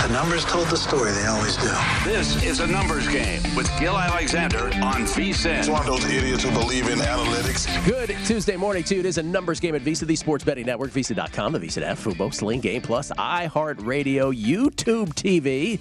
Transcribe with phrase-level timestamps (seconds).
[0.00, 1.70] The numbers told the story, they always do.
[2.04, 5.58] This is a numbers game with Gill Alexander on VSIN.
[5.58, 7.68] It's one of those idiots who believe in analytics.
[7.84, 9.00] Good Tuesday morning, too.
[9.00, 11.98] It is a numbers game at VSIN, the sports betting network, VSIN.com, the VSIN app,
[11.98, 15.78] Fubo, Sling Game Plus, iHeartRadio, YouTube TV.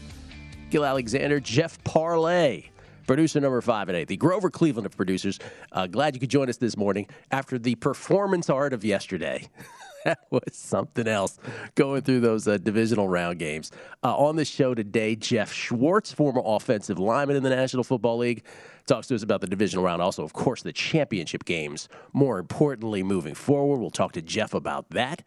[0.69, 2.65] Gill Alexander, Jeff Parlay.
[3.07, 5.39] Producer number five and eight, the Grover Cleveland of producers.
[5.71, 9.47] Uh, glad you could join us this morning after the performance art of yesterday.
[10.05, 11.37] that was something else
[11.75, 13.71] going through those uh, divisional round games.
[14.03, 18.43] Uh, on the show today, Jeff Schwartz, former offensive lineman in the National Football League,
[18.85, 20.01] talks to us about the divisional round.
[20.01, 21.89] Also, of course, the championship games.
[22.13, 25.23] More importantly, moving forward, we'll talk to Jeff about that.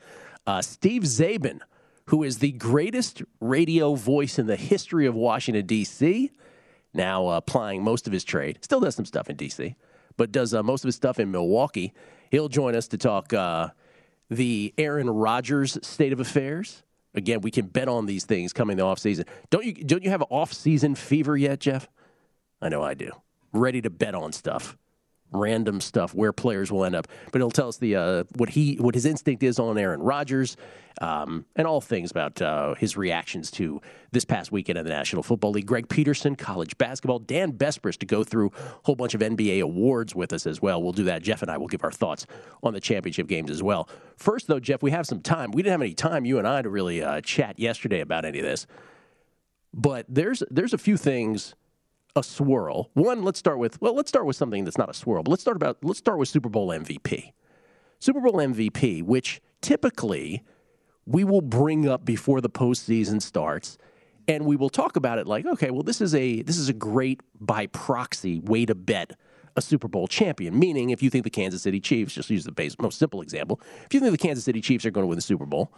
[0.46, 1.60] Uh, Steve Czaban,
[2.06, 6.30] who is the greatest radio voice in the history of Washington, D.C.,
[6.94, 8.58] now uh, applying most of his trade.
[8.60, 9.76] Still does some stuff in D.C.,
[10.16, 11.94] but does uh, most of his stuff in Milwaukee.
[12.30, 13.68] He'll join us to talk uh,
[14.36, 16.82] the Aaron Rodgers state of affairs.
[17.14, 19.26] Again, we can bet on these things coming the offseason.
[19.50, 21.88] Don't you don't you have off-season fever yet, Jeff?
[22.60, 23.10] I know I do.
[23.52, 24.78] Ready to bet on stuff
[25.32, 27.08] random stuff where players will end up.
[27.30, 30.56] But it'll tell us the uh, what he what his instinct is on Aaron Rodgers,
[31.00, 33.80] um, and all things about uh, his reactions to
[34.12, 35.66] this past weekend in the National Football League.
[35.66, 37.18] Greg Peterson, college basketball.
[37.18, 40.82] Dan Besbris to go through a whole bunch of NBA awards with us as well.
[40.82, 41.22] We'll do that.
[41.22, 42.26] Jeff and I will give our thoughts
[42.62, 43.88] on the championship games as well.
[44.16, 45.50] First, though, Jeff, we have some time.
[45.52, 48.38] We didn't have any time, you and I, to really uh, chat yesterday about any
[48.38, 48.66] of this.
[49.74, 51.54] But there's there's a few things
[52.14, 52.90] a swirl.
[52.94, 55.42] One, let's start with well, let's start with something that's not a swirl, but let's
[55.42, 57.32] start about let's start with Super Bowl MVP.
[57.98, 60.42] Super Bowl MVP, which typically
[61.06, 63.78] we will bring up before the postseason starts,
[64.28, 66.74] and we will talk about it like, okay, well, this is a this is a
[66.74, 69.12] great by proxy way to bet
[69.56, 70.58] a Super Bowl champion.
[70.58, 73.60] Meaning, if you think the Kansas City Chiefs, just use the base, most simple example,
[73.84, 75.72] if you think the Kansas City Chiefs are going to win the Super Bowl,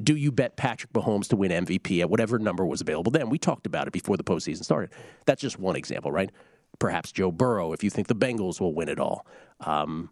[0.00, 3.28] do you bet Patrick Mahomes to win MVP at whatever number was available then?
[3.28, 4.90] We talked about it before the postseason started.
[5.26, 6.30] That's just one example, right?
[6.78, 9.26] Perhaps Joe Burrow, if you think the Bengals will win it all.
[9.60, 10.10] Um,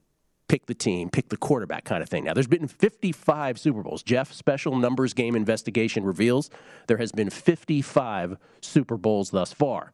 [0.49, 2.25] pick the team, pick the quarterback kind of thing.
[2.25, 4.03] Now, there's been 55 Super Bowls.
[4.03, 6.51] Jeff, special numbers game investigation reveals
[6.87, 9.93] there has been 55 Super Bowls thus far.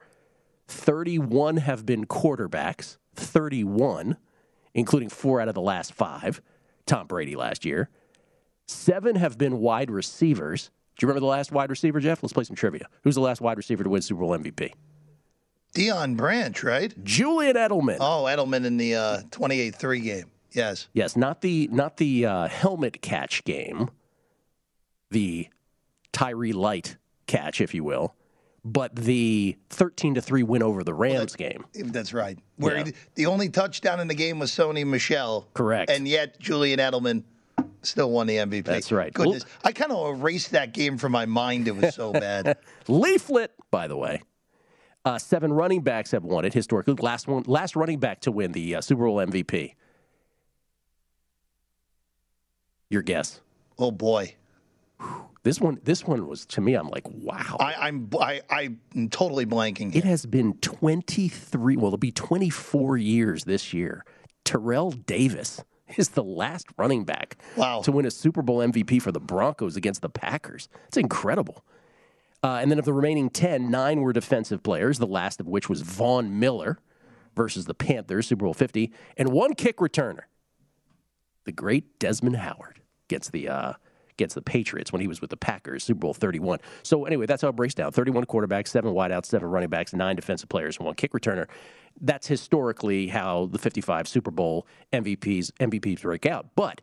[0.66, 4.16] 31 have been quarterbacks, 31,
[4.74, 6.40] including four out of the last five.
[6.86, 7.88] Tom Brady last year.
[8.66, 10.70] Seven have been wide receivers.
[10.96, 12.22] Do you remember the last wide receiver, Jeff?
[12.22, 12.88] Let's play some trivia.
[13.02, 14.72] Who's the last wide receiver to win Super Bowl MVP?
[15.74, 17.04] Deion Branch, right?
[17.04, 17.98] Julian Edelman.
[18.00, 20.24] Oh, Edelman in the uh, 28-3 game.
[20.52, 20.88] Yes.
[20.94, 23.90] Yes, not the not the uh, helmet catch game,
[25.10, 25.48] the
[26.12, 26.96] Tyree Light
[27.26, 28.14] catch, if you will,
[28.64, 31.64] but the 13 to 3 win over the Rams well, game.
[31.74, 32.38] That's right.
[32.56, 32.84] Where yeah.
[32.84, 35.46] he, the only touchdown in the game was Sony Michel.
[35.52, 35.90] Correct.
[35.90, 37.24] And yet Julian Edelman
[37.82, 38.64] still won the MVP.
[38.64, 39.12] That's right.
[39.12, 41.68] Goodness, I kind of erased that game from my mind.
[41.68, 42.56] It was so bad.
[42.88, 44.22] Leaflet, by the way.
[45.04, 46.94] Uh, seven running backs have won it historically.
[46.94, 49.74] Last one, last running back to win the uh, Super Bowl MVP.
[52.90, 53.40] Your guess?
[53.78, 54.34] Oh boy.
[55.42, 56.74] This one, this one was to me.
[56.74, 57.56] I'm like, wow.
[57.60, 59.92] I, I'm, I, I'm totally blanking.
[59.92, 60.00] Here.
[60.00, 61.76] It has been 23.
[61.76, 64.04] Well, it'll be 24 years this year.
[64.44, 65.62] Terrell Davis
[65.96, 67.80] is the last running back wow.
[67.82, 70.68] to win a Super Bowl MVP for the Broncos against the Packers.
[70.88, 71.64] It's incredible.
[72.42, 75.68] Uh, and then of the remaining 10, nine were defensive players, the last of which
[75.68, 76.78] was Von Miller
[77.34, 80.22] versus the Panthers, Super Bowl 50, and one kick returner,
[81.44, 83.72] the great Desmond Howard, gets the uh,
[84.16, 86.58] against the Patriots when he was with the Packers, Super Bowl 31.
[86.82, 87.92] So anyway, that's how it breaks down.
[87.92, 91.46] 31 quarterbacks, seven wideouts, seven running backs, nine defensive players, and one kick returner.
[92.00, 96.46] That's historically how the 55 Super Bowl MVPs MVPs break out.
[96.54, 96.80] But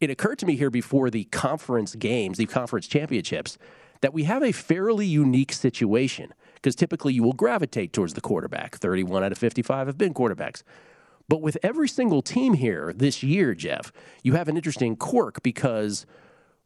[0.00, 3.58] it occurred to me here before the conference games, the conference championships,
[4.00, 8.76] that we have a fairly unique situation because typically you will gravitate towards the quarterback.
[8.76, 10.62] 31 out of 55 have been quarterbacks.
[11.28, 13.92] But with every single team here this year, Jeff,
[14.22, 16.04] you have an interesting quirk because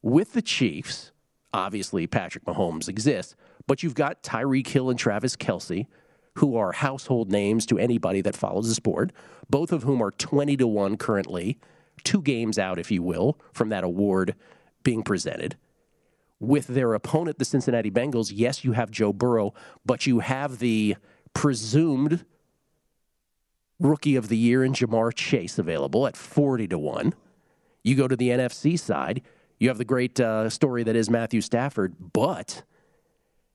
[0.06, 1.10] with the Chiefs,
[1.52, 3.34] obviously Patrick Mahomes exists,
[3.66, 5.88] but you've got Tyreek Hill and Travis Kelce,
[6.34, 9.10] who are household names to anybody that follows the sport,
[9.50, 11.58] both of whom are 20 to 1 currently,
[12.04, 14.36] two games out, if you will, from that award
[14.84, 15.56] being presented.
[16.38, 19.54] With their opponent, the Cincinnati Bengals, yes, you have Joe Burrow,
[19.84, 20.94] but you have the
[21.34, 22.24] presumed
[23.80, 27.12] rookie of the year in Ja'Marr Chase available at 40 to 1.
[27.82, 29.22] You go to the NFC side,
[29.58, 32.62] you have the great uh, story that is Matthew Stafford, but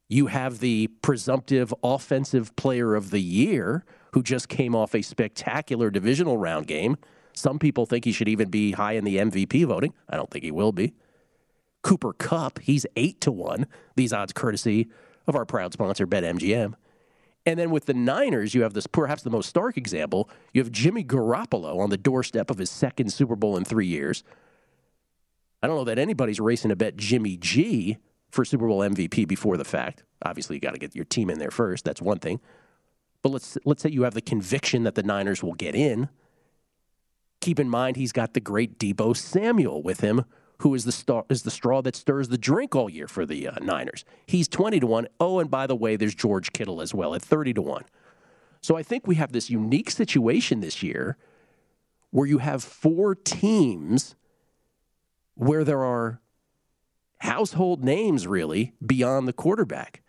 [0.09, 5.89] you have the presumptive offensive player of the year who just came off a spectacular
[5.89, 6.98] divisional round game.
[7.33, 9.94] Some people think he should even be high in the MVP voting.
[10.09, 10.94] I don't think he will be.
[11.81, 13.65] Cooper Kupp, he's 8 to 1.
[13.95, 14.89] These odds courtesy
[15.27, 16.74] of our proud sponsor BetMGM.
[17.45, 20.30] And then with the Niners, you have this perhaps the most stark example.
[20.53, 24.24] You have Jimmy Garoppolo on the doorstep of his second Super Bowl in three years.
[25.62, 27.98] I don't know that anybody's racing to bet Jimmy G
[28.30, 30.04] for Super Bowl MVP before the fact.
[30.24, 31.86] Obviously, you got to get your team in there first.
[31.86, 32.40] That's one thing.
[33.22, 36.10] But let's let's say you have the conviction that the Niners will get in.
[37.40, 40.25] Keep in mind he's got the great Deebo Samuel with him,
[40.60, 43.48] who is the star, is the straw that stirs the drink all year for the
[43.48, 44.06] uh, Niners.
[44.25, 45.08] He's 20 to 1.
[45.19, 47.84] Oh, and by the way, there's George Kittle as well at 30 to 1.
[48.62, 51.18] So I think we have this unique situation this year
[52.12, 54.16] where you have four teams
[55.42, 56.22] where there are
[57.18, 60.04] household names really beyond the quarterback.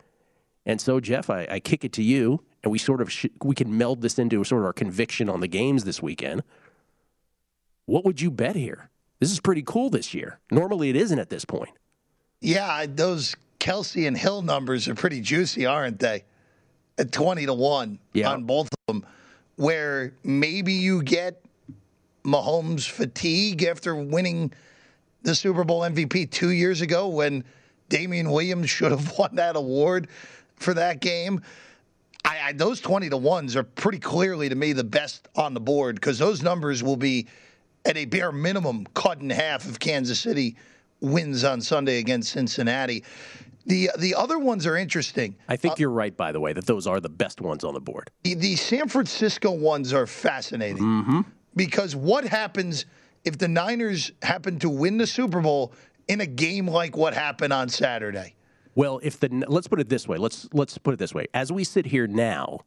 [0.63, 3.55] And so, Jeff, I, I kick it to you, and we sort of sh- we
[3.55, 6.43] can meld this into sort of our conviction on the games this weekend.
[7.87, 8.91] What would you bet here?
[9.19, 10.39] This is pretty cool this year.
[10.51, 11.71] Normally, it isn't at this point.
[12.39, 16.25] Yeah, those Kelce and Hill numbers are pretty juicy, aren't they?
[16.99, 18.29] At 20 to 1 Yeah.
[18.31, 19.05] on both of them,
[19.55, 21.43] where maybe you get
[22.23, 24.53] Mahomes fatigue after winning
[25.23, 27.43] the Super Bowl MVP two years ago when
[27.89, 30.07] Damien Williams should have won that award
[30.55, 31.41] for that game.
[32.25, 35.59] I, I, those 20 to 1s are pretty clearly to me the best on the
[35.59, 37.27] board because those numbers will be
[37.85, 40.55] at a bare minimum cut in half if Kansas City
[41.01, 43.03] wins on Sunday against Cincinnati.
[43.65, 45.35] The the other ones are interesting.
[45.47, 47.79] I think you're right, by the way, that those are the best ones on the
[47.79, 48.09] board.
[48.23, 51.21] The, the San Francisco ones are fascinating mm-hmm.
[51.55, 52.85] because what happens
[53.23, 55.73] if the Niners happen to win the Super Bowl
[56.07, 58.35] in a game like what happened on Saturday?
[58.75, 61.27] Well, if the let's put it this way, let's let's put it this way.
[61.33, 62.61] As we sit here now,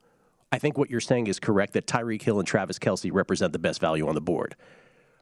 [0.53, 3.59] I think what you're saying is correct that Tyreek Hill and Travis Kelce represent the
[3.59, 4.55] best value on the board.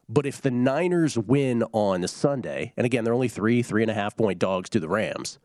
[0.08, 3.94] But if the Niners win on Sunday, and again they're only three, three and a
[3.94, 5.38] half point dogs to the Rams,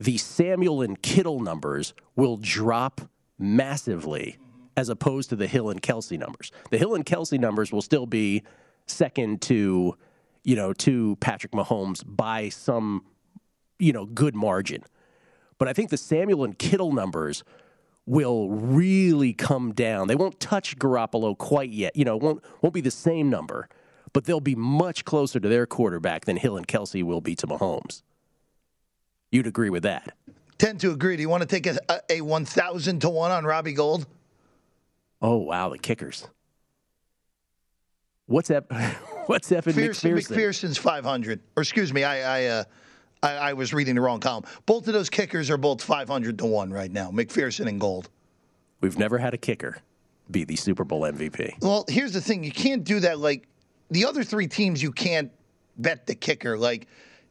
[0.00, 3.00] the Samuel and Kittle numbers will drop
[3.38, 4.36] massively
[4.76, 6.50] as opposed to the Hill and Kelce numbers.
[6.70, 8.42] The Hill and Kelce numbers will still be
[8.86, 9.96] second to,
[10.44, 13.04] you know, to Patrick Mahomes by some,
[13.78, 14.82] you know, good margin.
[15.58, 17.42] But I think the Samuel and Kittle numbers
[18.06, 20.08] will really come down.
[20.08, 21.96] They won't touch Garoppolo quite yet.
[21.96, 23.68] You know, won't won't be the same number,
[24.12, 27.46] but they'll be much closer to their quarterback than Hill and Kelce will be to
[27.46, 28.02] Mahomes.
[29.32, 30.16] You'd agree with that?
[30.58, 31.16] Tend to agree.
[31.16, 34.06] Do you want to take a, a, a 1,000 to 1 on Robbie Gould?
[35.20, 36.28] Oh wow, the kickers.
[38.26, 38.64] What's that?
[39.26, 40.36] What's Evan McPherson, McPherson?
[40.36, 41.40] McPherson's 500.
[41.56, 42.64] Or excuse me, I I, uh,
[43.22, 44.44] I I was reading the wrong column.
[44.66, 48.08] Both of those kickers are both 500 to 1 right now, McPherson and Gould.
[48.80, 49.78] We've never had a kicker
[50.30, 51.62] be the Super Bowl MVP.
[51.62, 53.18] Well, here's the thing: you can't do that.
[53.18, 53.48] Like
[53.90, 55.30] the other three teams, you can't
[55.78, 56.58] bet the kicker.
[56.58, 56.88] Like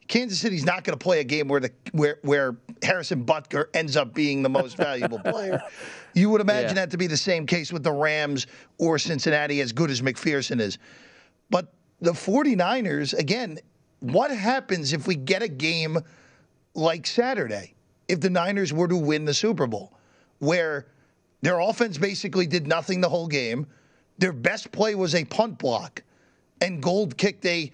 [0.08, 3.98] Kansas City's not going to play a game where the where where Harrison Butker ends
[3.98, 5.62] up being the most valuable player.
[6.16, 6.86] You would imagine Yeah.
[6.86, 8.48] that to be the same case with the Rams
[8.80, 10.78] or Cincinnati, as good as McPherson is.
[11.50, 13.60] But the 49ers, again,
[14.00, 16.00] what happens if we get a game
[16.74, 17.74] like Saturday?
[18.08, 19.94] If the Niners were to win the Super Bowl,
[20.40, 20.88] where
[21.42, 23.68] their offense basically did nothing the whole game,
[24.18, 26.02] their best play was a punt block,
[26.62, 27.72] and Gould kicked a,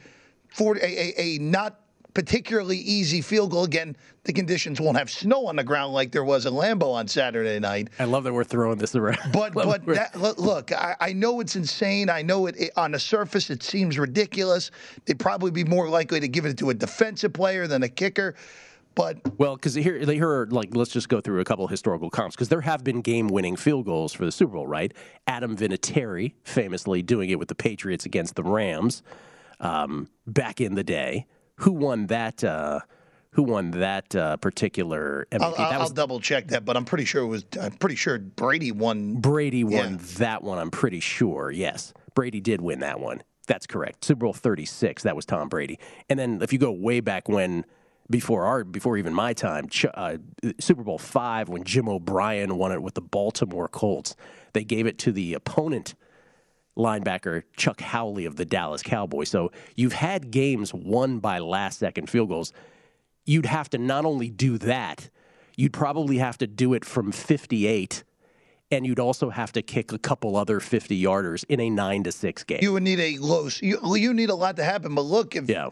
[0.49, 1.80] 40, a, a, a not
[2.13, 3.63] particularly easy field goal.
[3.63, 7.07] Again, the conditions won't have snow on the ground like there was in Lambeau on
[7.07, 7.89] Saturday night.
[7.99, 9.19] I love that we're throwing this around.
[9.33, 12.09] But but that, look- look, I, I know it's insane.
[12.09, 14.71] I know it, it on the surface it seems ridiculous.
[15.05, 18.35] They'd probably be more likely to give it to a defensive player than a kicker.
[18.93, 22.35] But Well, because here, here are like, let's just go through a couple historical comps
[22.35, 24.93] because there have been game-winning field goals for the Super Bowl, right?
[25.27, 29.01] Adam Vinatieri famously doing it with the Patriots against the Rams
[29.61, 31.25] um, back in the day.
[31.61, 32.43] Who won that?
[32.43, 32.81] Uh,
[33.33, 35.41] who won that uh, particular MVP.
[35.41, 37.45] I'll, I'll, that was I'll double check that, but I'm pretty sure it was.
[37.61, 39.15] I'm pretty sure Brady won.
[39.15, 39.97] Brady won Yeah.
[40.17, 40.57] that one.
[40.59, 41.49] I'm pretty sure.
[41.49, 43.23] Yes, Brady did win that one.
[43.47, 44.03] That's correct.
[44.05, 45.03] Super Bowl 36.
[45.03, 45.79] That was Tom Brady.
[46.09, 47.65] And then if you go way back when,
[48.09, 50.17] before our, before even my time, uh,
[50.59, 54.15] Super Bowl five when Jim O'Brien won it with the Baltimore Colts,
[54.53, 55.95] they gave it to the opponent
[56.81, 59.29] linebacker Chuck Howley of the Dallas Cowboys.
[59.29, 62.51] So you've had games won by last second field goals.
[63.25, 65.09] You'd have to not only do that,
[65.55, 68.03] you'd probably have to do it from 58
[68.71, 72.11] and you'd also have to kick a couple other 50 yarders in a 9 to
[72.11, 72.59] 6 game.
[72.61, 73.49] You would need a low.
[73.61, 74.95] You, you need a lot to happen.
[74.95, 75.69] But look, if yeah.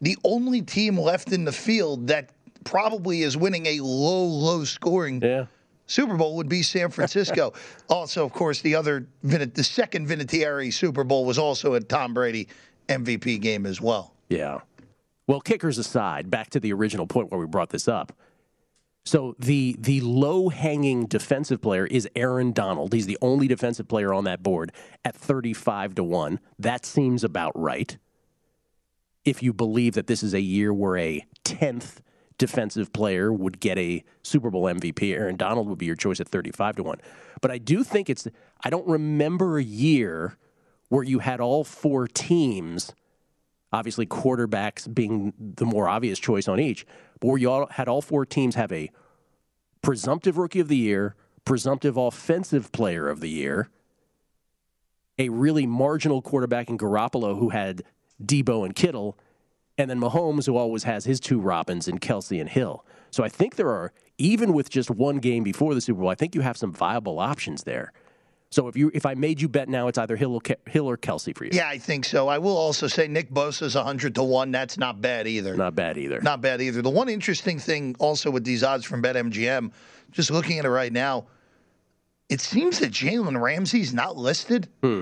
[0.00, 2.30] the only team left in the field that
[2.64, 5.46] probably is winning a low, low scoring Yeah.
[5.92, 7.52] Super Bowl would be San Francisco.
[7.88, 12.48] also, of course, the other the second Vinatieri Super Bowl was also a Tom Brady
[12.88, 14.14] MVP game as well.
[14.28, 14.60] Yeah.
[15.26, 18.12] Well, kickers aside, back to the original point where we brought this up.
[19.04, 22.92] So the the low hanging defensive player is Aaron Donald.
[22.92, 24.72] He's the only defensive player on that board
[25.04, 26.40] at 35 to 1.
[26.58, 27.98] That seems about right.
[29.24, 31.98] If you believe that this is a year where a 10th
[32.42, 36.26] defensive player would get a Super Bowl MVP, Aaron Donald would be your choice at
[36.26, 37.00] 35 to 1.
[37.40, 38.26] But I do think it's
[38.64, 40.36] I don't remember a year
[40.88, 42.94] where you had all four teams
[43.72, 46.84] obviously quarterbacks being the more obvious choice on each,
[47.20, 48.90] but where you all had all four teams have a
[49.82, 53.70] presumptive rookie of the year, presumptive offensive player of the year,
[55.16, 57.82] a really marginal quarterback in Garoppolo who had
[58.22, 59.16] Deebo and Kittle,
[59.82, 62.84] and then Mahomes who always has his two Robins and Kelce and Hill.
[63.10, 66.14] So I think there are even with just one game before the Super Bowl, I
[66.14, 67.92] think you have some viable options there.
[68.50, 70.88] So if you if I made you bet now, it's either Hill or, Ke- Hill
[70.88, 71.50] or Kelce for you.
[71.54, 72.28] Yeah, I think so.
[72.28, 74.50] I will also say Nick Bosa Bosa's 100 to 1.
[74.50, 75.56] That's not bad either.
[75.56, 76.20] Not bad either.
[76.20, 76.82] Not bad either.
[76.82, 79.72] The one interesting thing also with these odds from BetMGM,
[80.10, 81.26] just looking at it right now,
[82.28, 84.68] it seems that Jalen Ramsey's not listed.
[84.82, 85.00] Hmm.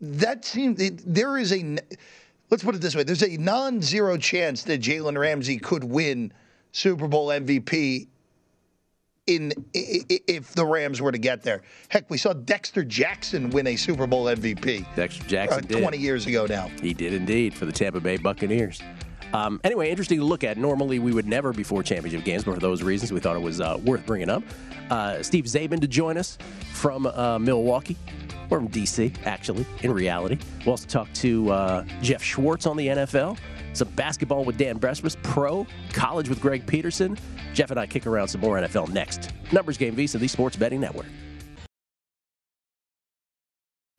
[0.00, 1.78] That seems it- there is a
[2.50, 6.32] let's put it this way: there's a non-zero chance that Jalen Ramsey could win
[6.72, 8.08] Super Bowl MVP
[9.26, 11.62] in if the Rams were to get there.
[11.88, 15.80] Heck, we saw Dexter Jackson win a Super Bowl MVP Dexter uh, Jackson did.
[15.80, 16.68] 20 years ago now.
[16.80, 18.80] He did indeed for the Tampa Bay Buccaneers.
[19.32, 20.56] Um, anyway, interesting to look at.
[20.56, 23.60] Normally, we would never before championship games, but for those reasons, we thought it was
[23.60, 24.42] uh, worth bringing up.
[24.88, 26.38] Uh, Steve Czaban to join us
[26.72, 27.96] from uh, Milwaukee,
[28.50, 30.38] or from DC, actually, in reality.
[30.64, 33.38] We'll also talk to uh, Jeff Schwartz on the NFL,
[33.72, 37.16] some basketball with Dan Besbris, pro, college with Greg Peterson.
[37.54, 39.32] Jeff and I kick around some more NFL next.
[39.52, 41.06] Numbers Game VSIN, the Sports Betting Network.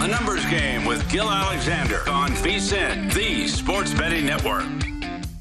[0.00, 4.64] A numbers game with Gill Alexander on VSIN, the Sports Betting Network.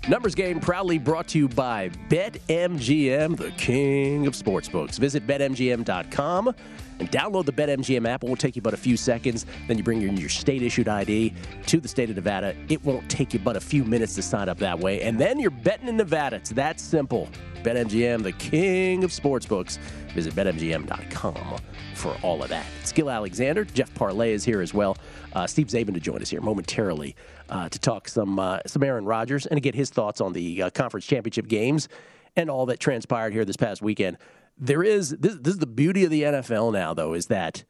[0.10, 5.00] Numbers Game proudly brought to you by BetMGM, the king of sportsbooks.
[5.00, 6.54] Visit betmgm.com
[7.00, 8.24] and download the BetMGM app.
[8.24, 9.46] It won't take you but a few seconds.
[9.70, 11.34] Then you bring your, your state issued ID
[11.68, 12.54] to the state of Nevada.
[12.68, 15.02] It won't take you but a few minutes to sign up that way.
[15.04, 16.36] And then you're betting in Nevada.
[16.36, 17.30] It's that simple.
[17.64, 19.78] BetMGM, the king of sportsbooks.
[20.14, 21.60] Visit betmgm.com
[21.96, 22.66] for all of that.
[22.94, 24.98] Gill Alexander, Jeff Parlay is here as well.
[25.34, 27.16] Uh, Steve Czaban to join us here momentarily
[27.50, 30.64] uh, to talk some uh, some Aaron Rodgers and to get his thoughts on the
[30.64, 31.88] uh, conference championship games
[32.36, 34.18] and all that transpired here this past weekend.
[34.58, 37.64] There is this, this is the beauty of the NFL now, though, is that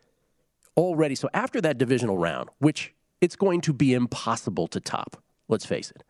[0.76, 1.16] already.
[1.16, 5.22] So after that divisional round, which it's going to be impossible to top.
[5.48, 6.04] Let's face it.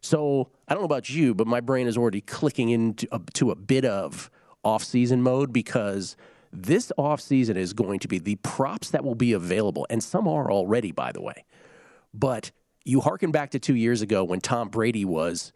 [0.00, 3.56] So I don't know about you, but my brain is already clicking into to a
[3.56, 4.30] bit of
[4.64, 6.16] off-season mode because
[6.52, 10.50] this off-season is going to be the props that will be available, and some are
[10.50, 11.44] already, by the way.
[12.12, 12.50] But
[12.84, 15.52] you harken back to two years ago when Tom Brady was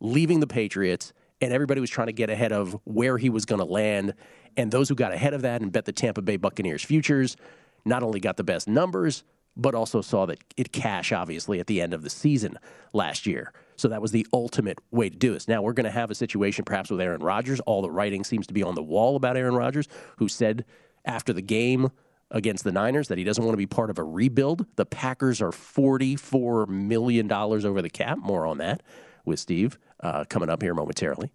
[0.00, 3.58] leaving the Patriots and everybody was trying to get ahead of where he was going
[3.58, 4.14] to land.
[4.56, 7.36] And those who got ahead of that and bet the Tampa Bay Buccaneers futures
[7.84, 9.24] not only got the best numbers,
[9.56, 12.58] but also saw that it cash, obviously, at the end of the season
[12.92, 13.52] last year.
[13.82, 15.48] So that was the ultimate way to do this.
[15.48, 17.58] Now we're going to have a situation perhaps with Aaron Rodgers.
[17.58, 20.64] All the writing seems to be on the wall about Aaron Rodgers, who said
[21.04, 21.90] after the game
[22.30, 24.66] against the Niners that he doesn't want to be part of a rebuild.
[24.76, 28.18] The Packers are $44 million over the cap.
[28.18, 28.84] More on that
[29.24, 31.32] with Steve uh, coming up here momentarily.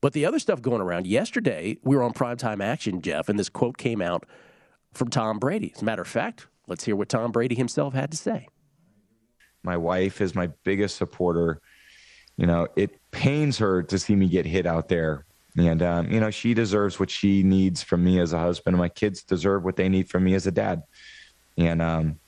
[0.00, 3.50] But the other stuff going around yesterday, we were on primetime action, Jeff, and this
[3.50, 4.24] quote came out
[4.94, 5.72] from Tom Brady.
[5.76, 8.48] As a matter of fact, let's hear what Tom Brady himself had to say.
[9.66, 11.60] My wife is my biggest supporter.
[12.36, 15.24] You know, it pains her to see me get hit out there.
[15.56, 18.74] And, um, you know, she deserves what she needs from me as a husband.
[18.74, 20.82] And my kids deserve what they need from me as a dad.
[21.56, 22.18] And, um,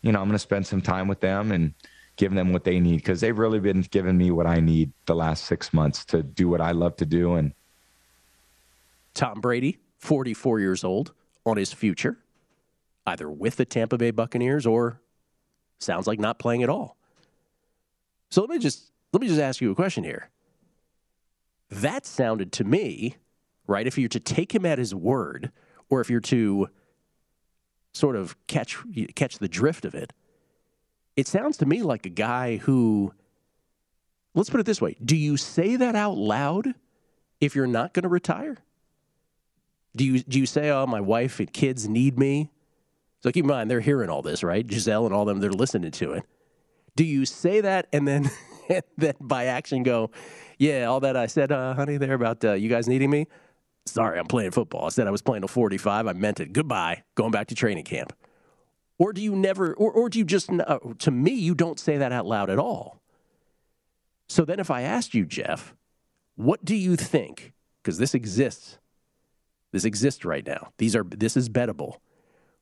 [0.00, 1.74] you know, I'm going to spend some time with them and
[2.16, 5.14] give them what they need because they've really been giving me what I need the
[5.14, 7.34] last six months to do what I love to do.
[7.34, 7.52] And
[9.14, 11.12] Tom Brady, 44 years old,
[11.44, 12.18] on his future,
[13.06, 15.00] either with the Tampa Bay Buccaneers or
[15.78, 16.96] sounds like not playing at all.
[18.30, 20.30] So let me just let me just ask you a question here.
[21.70, 23.16] That sounded to me,
[23.66, 25.50] right, if you're to take him at his word
[25.90, 26.68] or if you're to
[27.92, 28.78] sort of catch
[29.14, 30.12] catch the drift of it,
[31.16, 33.12] it sounds to me like a guy who
[34.34, 36.74] let's put it this way, do you say that out loud
[37.40, 38.58] if you're not going to retire?
[39.94, 42.50] Do you do you say, "Oh, my wife and kids need me"?
[43.22, 44.66] So keep in mind they're hearing all this, right?
[44.66, 46.24] Gisele and all them, they're listening to it.
[46.96, 48.30] Do you say that and then
[48.76, 50.10] and then by action go,
[50.58, 53.26] "Yeah, all that I said, uh, honey, there about uh, you guys needing me."
[53.86, 54.86] Sorry, I'm playing football.
[54.86, 56.06] I said I was playing a 45.
[56.06, 56.52] I meant it.
[56.52, 57.02] Goodbye.
[57.16, 58.12] Going back to training camp.
[58.96, 61.96] Or do you never, or, or do you just, uh, to me, you don't say
[61.96, 63.02] that out loud at all.
[64.28, 65.74] So then if I asked you, Jeff,
[66.36, 67.54] what do you think?
[67.82, 68.78] Because this exists
[69.72, 70.72] this exists right now.
[70.78, 71.96] These are this is bettable.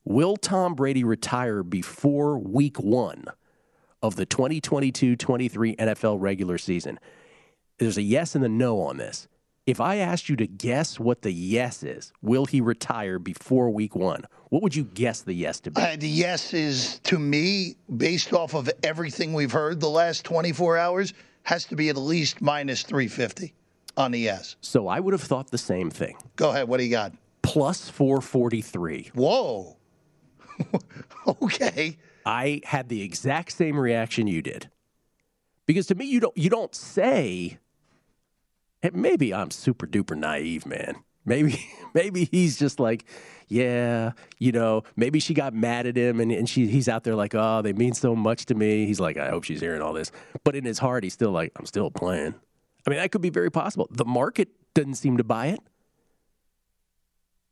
[0.04, 3.26] Will Tom Brady retire before week 1
[4.02, 6.98] of the 2022-23 NFL regular season?
[7.78, 9.26] There's a yes and a no on this.
[9.66, 13.94] If I asked you to guess what the yes is, will he retire before week
[13.94, 14.24] 1?
[14.48, 15.80] What would you guess the yes to be?
[15.80, 20.76] Uh, the yes is to me based off of everything we've heard the last 24
[20.76, 23.54] hours has to be at least minus 350
[23.96, 24.56] on the yes.
[24.60, 26.16] So I would have thought the same thing.
[26.36, 26.66] Go ahead.
[26.66, 27.12] What do you got?
[27.42, 29.12] Plus 443.
[29.14, 29.76] Whoa.
[31.42, 31.96] okay.
[32.30, 34.70] I had the exact same reaction you did.
[35.66, 37.58] Because to me, you don't you don't say.
[38.92, 40.94] Maybe I'm super duper naive, man.
[41.24, 41.58] Maybe
[41.94, 43.04] maybe he's just like,
[43.48, 47.16] yeah, you know, maybe she got mad at him and, and she he's out there
[47.16, 48.86] like, oh, they mean so much to me.
[48.86, 50.12] He's like, I hope she's hearing all this.
[50.44, 52.36] But in his heart, he's still like, I'm still playing.
[52.86, 53.88] I mean, that could be very possible.
[53.90, 55.60] The market doesn't seem to buy it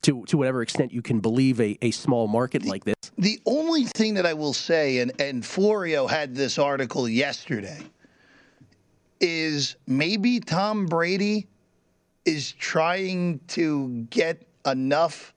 [0.08, 2.96] to, to whatever extent you can believe a, a small market the, like this.
[3.18, 7.82] The only thing that I will say, and, and Florio had this article yesterday,
[9.20, 11.46] is maybe Tom Brady
[12.24, 15.34] is trying to get enough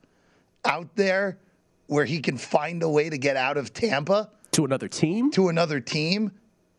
[0.64, 1.38] out there
[1.88, 5.32] where he can find a way to get out of Tampa to another team.
[5.32, 6.32] To another team.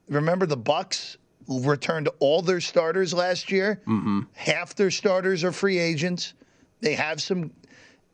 [0.08, 3.82] Remember the Bucs returned all their starters last year.
[3.86, 4.20] Mm-hmm.
[4.32, 6.32] Half their starters are free agents.
[6.80, 7.50] They have some.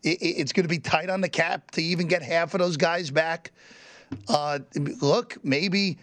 [0.03, 2.77] It, it's going to be tight on the cap to even get half of those
[2.77, 3.53] guys back.
[4.29, 4.61] Uh,
[5.03, 5.99] look, maybe,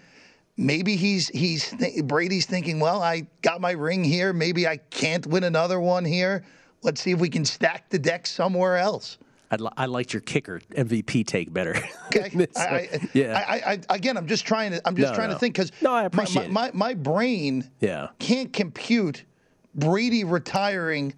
[0.58, 4.32] maybe he's he's Brady's thinking, well, I got my ring here.
[4.34, 6.44] Maybe I can't win another one here.
[6.84, 9.18] Let's see if we can stack the deck somewhere else.
[9.50, 11.76] I'd li- I liked your kicker MVP take better.
[12.16, 12.48] Okay.
[12.56, 13.44] I, I, yeah.
[13.46, 14.82] I, I, again, I'm just trying to.
[14.88, 15.34] I'm just No, trying no.
[15.34, 18.08] to think because No, I appreciate my, my, my, my brain Yeah.
[18.20, 19.26] can't compute
[19.74, 21.14] Brady retiring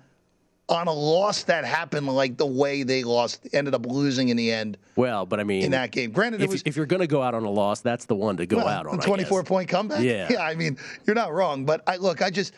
[0.70, 4.52] on a loss that happened like the way they lost, ended up losing in the
[4.52, 6.12] end Well, but I mean, in that game.
[6.12, 8.16] Granted, it if, was if you're going to go out on a loss, that's the
[8.16, 9.00] one to go well, out on.
[9.00, 9.48] a I 24 guess.
[9.48, 10.02] point comeback.
[10.02, 10.28] Yeah.
[10.32, 10.42] yeah.
[10.42, 12.54] I mean, you're not wrong, but I look, I just,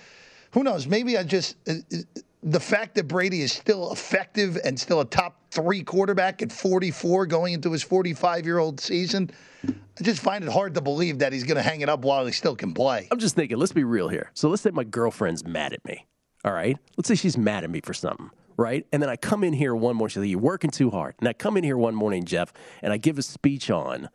[0.51, 0.87] who knows?
[0.87, 1.97] Maybe I just uh, uh,
[2.41, 7.25] the fact that Brady is still effective and still a top three quarterback at 44
[7.25, 9.29] going into his 45 year old season.
[9.67, 12.25] I just find it hard to believe that he's going to hang it up while
[12.25, 13.09] he still can play.
[13.11, 14.31] I'm just thinking, let's be real here.
[14.33, 16.07] So let's say my girlfriend's mad at me.
[16.45, 16.78] All right.
[16.97, 18.30] Let's say she's mad at me for something.
[18.58, 18.86] Right.
[18.91, 21.15] And then I come in here one morning, she's like, You're working too hard.
[21.19, 24.10] And I come in here one morning, Jeff, and I give a speech on.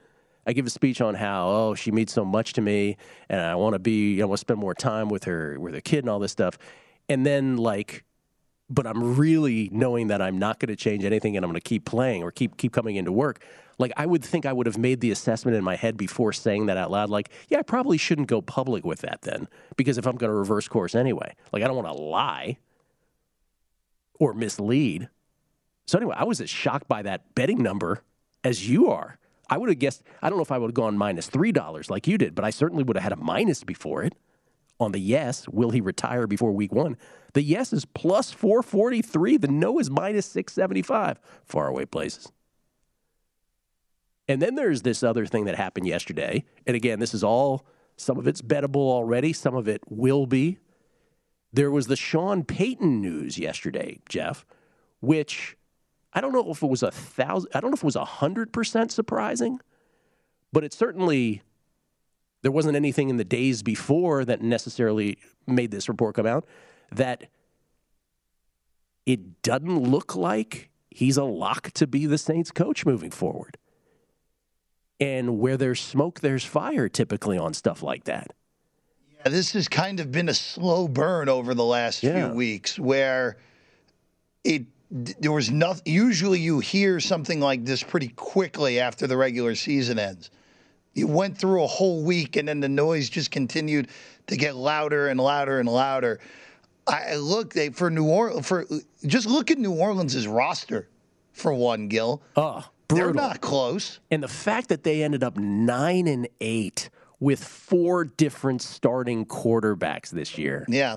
[0.47, 2.99] I give a speech on how, oh, she means so much to me
[3.31, 5.81] and I want to be, I want to spend more time with her, with her
[5.81, 6.59] kid and all this stuff.
[7.09, 8.05] And then, like,
[8.71, 11.69] but I'm really knowing that I'm not going to change anything and I'm going to
[11.69, 13.43] keep playing or keep keep coming into work.
[13.79, 16.67] Like I would think I would have made the assessment in my head before saying
[16.67, 17.11] that out loud.
[17.11, 20.37] Like, yeah, I probably shouldn't go public with that then, because if I'm going to
[20.37, 22.59] reverse course anyway, like I don't want to lie
[24.19, 25.09] or mislead.
[25.87, 28.03] So anyway, I was as shocked by that betting number
[28.43, 29.19] as you are.
[29.51, 30.03] I would have guessed.
[30.23, 32.45] I don't know if I would have gone minus three dollars like you did, but
[32.45, 34.15] I certainly would have had a minus before it
[34.81, 35.49] on the yes.
[35.49, 36.97] Will he retire before week one?
[37.33, 39.37] The yes is plus 443.
[39.39, 41.19] The no is minus 675.
[41.45, 42.31] Far away places.
[44.29, 46.45] And then there's this other thing that happened yesterday.
[46.67, 50.59] And again, this is all, some of it's bettable already, some of it will be.
[51.53, 54.45] There was the Sean Payton news yesterday, Jeff,
[55.01, 55.57] which
[56.13, 58.05] I don't know if it was a thousand, I don't know if it was a
[58.05, 59.61] hundred percent surprising,
[60.53, 61.43] but it certainly
[62.45, 66.47] there wasn't anything in the days before that necessarily made this report come out
[66.93, 67.25] that
[69.07, 73.57] it doesn't look like he's a lock to be the Saints coach moving forward.
[75.01, 78.35] And where there's smoke, there's fire typically on stuff like that.
[79.17, 82.27] Yeah, this has kind of been a slow burn over the last Yeah.
[82.29, 83.39] few weeks where
[84.45, 89.55] it there was nothing usually you hear something like this pretty quickly after the regular
[89.55, 90.31] season ends.
[90.95, 93.89] You went through a whole week and then the noise just continued
[94.29, 96.21] to get louder and louder and louder.
[96.87, 98.67] I look they for New Orleans for
[99.07, 100.89] just look at New Orleans' roster
[101.33, 102.23] for one, Gill.
[102.37, 103.07] Oh, brutal.
[103.13, 103.99] They're not close.
[104.11, 110.11] And the fact that they ended up nine and eight with four different starting quarterbacks
[110.11, 110.97] this year Yeah.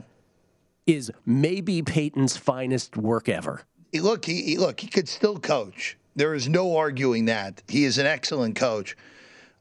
[0.86, 3.62] is maybe Payton's finest work ever.
[3.93, 5.97] He- look, he, he look, he could still coach.
[6.15, 8.97] There is no arguing that he is an excellent coach.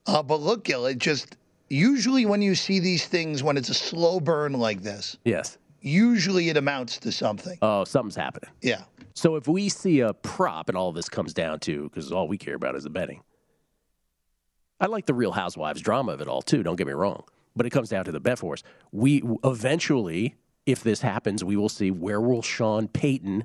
[0.06, 1.36] Uh, but look, Gill, it just
[1.68, 5.58] usually when you see these things when it's a slow burn like this, Yes.
[5.80, 7.58] usually it amounts to something.
[7.62, 8.50] Oh, something's happening.
[8.62, 8.82] Yeah,
[9.14, 12.38] So if we see a prop, and all this comes down to, because all we
[12.38, 13.22] care about is the betting.
[14.80, 16.62] I like the Real Housewives drama of it all too.
[16.62, 17.24] Don't get me wrong,
[17.56, 18.62] but it comes down to the bet for us.
[18.92, 23.44] We eventually, if this happens, we will see where will Sean Payton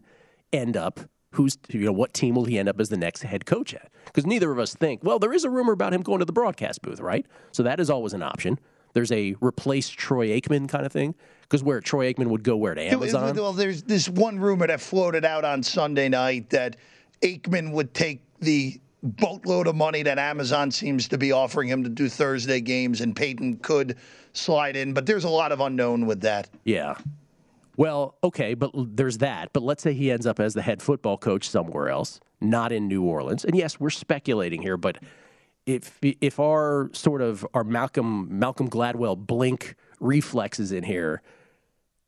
[0.52, 1.00] end up.
[1.32, 3.89] Who's you know what team will he end up as the next head coach at?
[4.06, 5.04] Because neither of us think.
[5.04, 7.26] Well, there is a rumor about him going to the broadcast booth, right?
[7.52, 8.60] So that is always an option.
[8.94, 11.15] There's a replace Troy Aikman kind of thing.
[11.44, 13.36] Because where Troy Aikman would go where to Amazon.
[13.36, 16.78] Well, there's this one rumor that floated out on Sunday night that
[17.22, 21.89] Aikman would take the boatload of money that Amazon seems to be offering him to
[21.89, 23.98] do Thursday games, and Payton could
[24.34, 24.94] slide in.
[24.94, 26.50] But there's a lot of unknown with that.
[26.63, 26.96] Yeah.
[27.78, 29.54] Well, okay, but there's that.
[29.54, 32.88] But let's say he ends up as the head football coach somewhere else, not in
[32.88, 33.46] New Orleans.
[33.46, 34.98] And yes, we're speculating here, but
[35.66, 41.22] if if our sort of our Malcolm Malcolm Gladwell blink reflexes in here,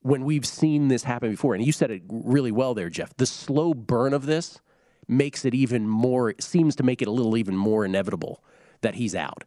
[0.01, 3.25] when we've seen this happen before, and you said it really well there, Jeff, the
[3.25, 4.59] slow burn of this
[5.07, 8.43] makes it even more seems to make it a little even more inevitable
[8.81, 9.43] that he's out.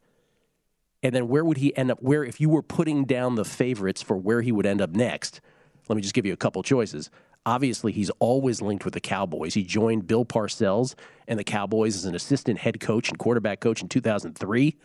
[1.03, 2.03] And then where would he end up?
[2.03, 5.41] Where, if you were putting down the favorites for where he would end up next,
[5.89, 7.11] let me just give you a couple choices.
[7.45, 9.55] Obviously, he's always linked with the Cowboys.
[9.55, 10.95] He joined Bill Parcells
[11.29, 14.77] and the Cowboys as an assistant head coach and quarterback coach in 2003.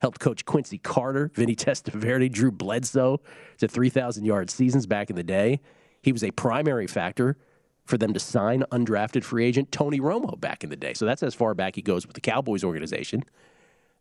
[0.00, 3.20] Helped coach Quincy Carter, Vinny Testaverde, Drew Bledsoe
[3.58, 5.60] to 3,000 yard seasons back in the day.
[6.02, 7.36] He was a primary factor
[7.84, 10.92] for them to sign undrafted free agent Tony Romo back in the day.
[10.94, 13.24] So that's as far back he goes with the Cowboys organization.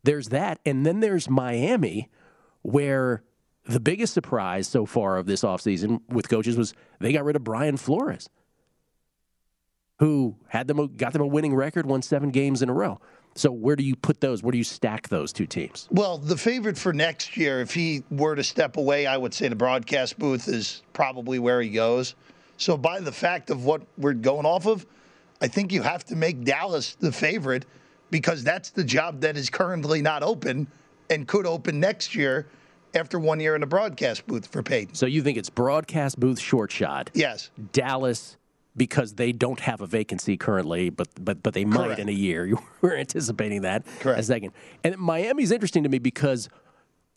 [0.03, 0.59] There's that.
[0.65, 2.09] And then there's Miami,
[2.61, 3.23] where
[3.65, 7.43] the biggest surprise so far of this offseason with coaches was they got rid of
[7.43, 8.29] Brian Flores,
[9.99, 12.99] who had them got them a winning record, won seven games in a row.
[13.37, 14.41] So where do you put those?
[14.41, 15.89] Where do you stack those two teams?
[15.91, 19.49] Well, the favorite for next year, if he were to step away, I would say
[19.49, 22.15] the broadcast booth is probably where he goes.
[22.57, 24.85] So, by the fact of what we're going off of,
[25.41, 27.65] I think you have to make Dallas the favorite
[28.09, 30.67] because that's the job that is currently not open
[31.09, 32.47] and could open next year
[32.95, 34.95] after one year in the broadcast booth for Payton.
[34.95, 37.49] So you think it's broadcast booth short shot, Yes.
[37.71, 38.37] Dallas
[38.77, 41.99] because they don't have a vacancy currently, but but but they might Correct.
[41.99, 42.45] in a year.
[42.49, 44.19] You were anticipating that Correct.
[44.19, 44.51] a second.
[44.83, 46.49] And Miami's interesting to me because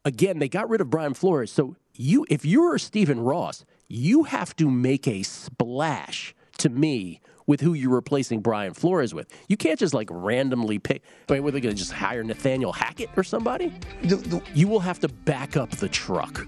[0.05, 1.51] again, they got rid of Brian Flores.
[1.51, 7.61] So you if you're Stephen Ross, you have to make a splash to me with
[7.61, 9.27] who you're replacing Brian Flores with.
[9.49, 13.11] You can't just like randomly pick I mean, were they gonna just hire Nathaniel Hackett
[13.17, 13.73] or somebody?
[14.05, 16.47] The, the, You will have to back up the truck.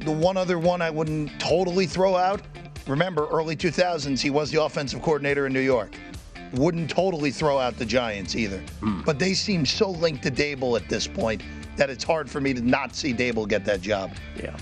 [0.00, 2.40] the one other one I wouldn't totally throw out,
[2.86, 5.90] remember, early 2000s, he was the offensive coordinator in New York.
[6.54, 8.58] Wouldn't totally throw out the Giants either.
[8.80, 9.02] Hmm.
[9.02, 11.42] But they seem so linked to Daboll at this point
[11.76, 14.12] that it's hard for me to not see Daboll get that job.
[14.42, 14.56] Yeah.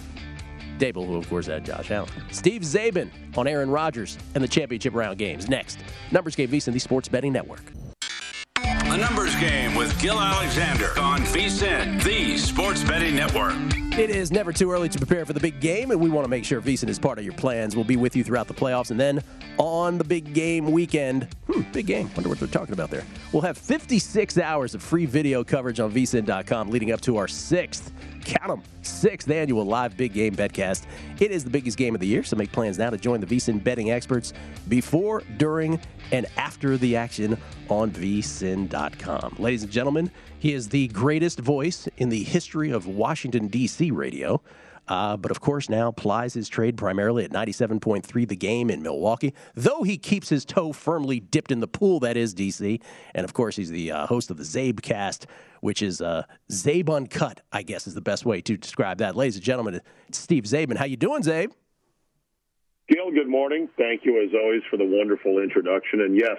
[0.79, 2.11] Daboll, who of course had Josh Allen.
[2.31, 5.49] Steve Czaban on Aaron Rodgers and the championship round games.
[5.49, 5.79] Next,
[6.11, 7.63] Numbers Game VSIN, the Sports Betting Network.
[8.63, 13.55] A Numbers Game with Gill Alexander on VSIN, the Sports Betting Network.
[13.99, 16.29] It is never too early to prepare for the big game, and we want to
[16.29, 17.75] make sure VSIN is part of your plans.
[17.75, 19.23] We'll be with you throughout the playoffs, and then
[19.59, 22.11] on the big game weekend, hmm, big game.
[22.15, 23.05] Wonder what they're talking about there.
[23.33, 27.93] We'll have 56 hours of free video coverage on VSIN.com leading up to our sixth,
[28.27, 30.85] count them, sixth annual live big game betcast.
[31.21, 33.27] It is the biggest game of the year, so make plans now to join the
[33.27, 34.33] VSIN betting experts
[34.69, 35.81] before, during,
[36.13, 39.37] and after the action on vsin.com.
[39.39, 43.91] Ladies and gentlemen, he is the greatest voice in the history of Washington, D.C.
[43.91, 44.41] radio.
[44.89, 49.35] Uh, but of course, now plies his trade primarily at 97.3 the game in Milwaukee,
[49.55, 52.81] though he keeps his toe firmly dipped in the pool that is DC.
[53.15, 55.27] And of course, he's the uh, host of the Czabe cast,
[55.61, 59.17] which is uh, Czabe Uncut, I guess is the best way to describe that.
[59.17, 60.77] Ladies and gentlemen, it's Steve Czaban.
[60.77, 61.53] How you doing, Czabe?
[62.89, 63.69] Gill, good morning.
[63.77, 66.03] Thank you, as always, for the wonderful introduction.
[66.03, 66.39] And yes,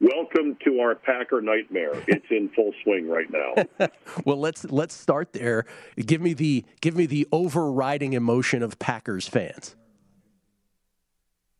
[0.00, 1.92] welcome to our Packer nightmare.
[2.06, 3.88] It's in full swing right now.
[4.24, 5.64] well, let's let's start there.
[5.96, 9.76] Give me the give me the overriding emotion of Packers fans.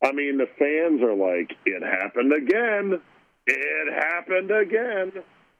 [0.02, 3.00] I mean, the fans are like, "It happened again!
[3.46, 5.12] It happened again!"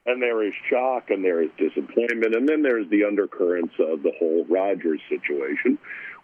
[0.05, 4.13] And there is shock, and there is disappointment, and then there's the undercurrents of the
[4.17, 5.77] whole Rodgers situation,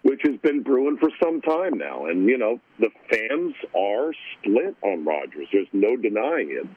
[0.06, 2.06] which has been brewing for some time now.
[2.06, 5.48] And, you know, the fans are split on Rodgers.
[5.52, 6.68] There's no denying it.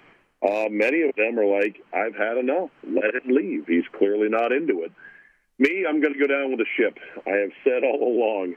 [0.41, 2.71] Uh, many of them are like, I've had enough.
[2.83, 3.67] Let him leave.
[3.67, 4.91] He's clearly not into it.
[5.59, 6.97] Me, I'm going to go down with the ship.
[7.27, 8.55] I have said all along,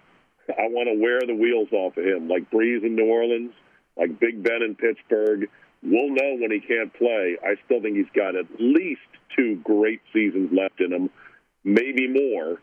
[0.49, 3.53] I want to wear the wheels off of him, like Brees in New Orleans,
[3.99, 5.51] like Big Ben in Pittsburgh.
[5.83, 7.37] We'll know when he can't play.
[7.45, 9.05] I still think he's got at least
[9.37, 11.11] two great seasons left in him,
[11.63, 12.59] maybe more,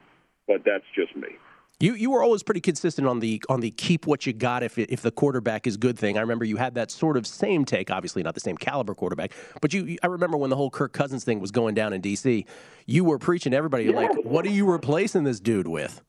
[0.48, 1.38] but that's just me.
[1.82, 4.78] You you were always pretty consistent on the on the keep what you got if
[4.78, 6.18] if the quarterback is good thing.
[6.18, 9.32] I remember you had that sort of same take, obviously not the same caliber quarterback,
[9.62, 12.46] but you I remember when the whole Kirk Cousins thing was going down in DC,
[12.86, 13.92] you were preaching to everybody yeah.
[13.92, 16.02] like, what are you replacing this dude with?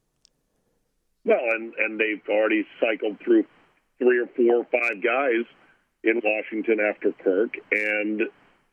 [1.24, 3.44] Well, and and they've already cycled through
[4.00, 5.44] three or four or five guys
[6.02, 8.22] in Washington after Kirk, and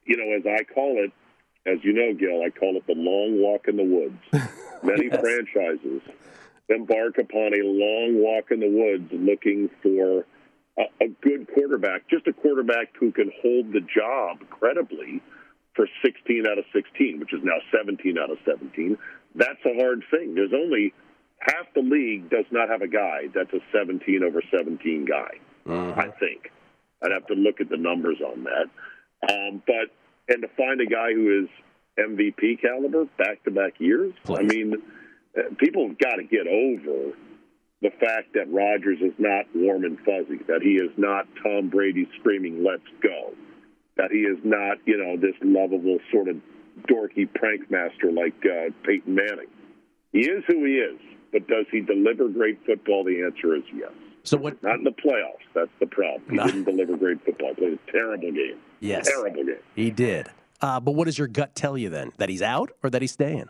[0.04, 1.12] you know, as I call it,
[1.68, 4.50] as you know, Gill, I call it the long walk in the woods.
[4.84, 5.20] Many yes.
[5.20, 6.02] franchises
[6.70, 10.26] embark upon a long walk in the woods looking for
[10.78, 15.22] a, a good quarterback, just a quarterback who can hold the job credibly
[15.76, 18.98] for 16 out of 16, which is now 17 out of 17.
[19.36, 20.36] That's a hard thing.
[20.36, 20.94] There's only
[21.40, 25.40] half the league does not have a guy that's a 17 over 17 guy.
[25.66, 26.00] Mm-hmm.
[26.00, 26.52] I think
[27.04, 28.68] I'd have to look at the numbers on that.
[29.32, 29.94] Um, but
[30.30, 31.50] and to find a guy who is
[32.00, 34.40] MVP caliber back to back years, Please.
[34.40, 34.82] I mean
[35.58, 37.14] people have got to get over
[37.82, 42.10] the fact that Rodgers is not warm and fuzzy, that he is not Tom Brady
[42.20, 43.34] screaming, let's go,
[43.98, 46.38] that he is not, you know, this lovable sort of
[46.90, 49.50] dorky prank master like uh, Peyton Manning.
[50.12, 51.00] He is who he is,
[51.32, 53.04] but does he deliver great football?
[53.04, 53.92] The answer is yes.
[54.24, 54.62] So what?
[54.64, 55.46] Not in the playoffs.
[55.54, 56.24] That's the problem.
[56.30, 57.50] He didn't deliver great football.
[57.50, 58.58] He played a terrible game.
[58.80, 59.56] Yes, terrible game.
[59.76, 60.28] He did.
[60.60, 62.12] Uh, but what does your gut tell you then?
[62.18, 63.50] That he's out or that he's staying?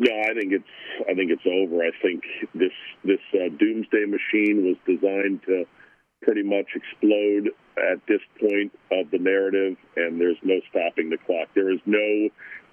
[0.00, 0.64] No, I think it's
[1.08, 1.84] I think it's over.
[1.84, 2.72] I think this
[3.04, 5.66] this uh, doomsday machine was designed to
[6.22, 11.48] pretty much explode at this point of the narrative, and there's no stopping the clock.
[11.54, 12.28] There is no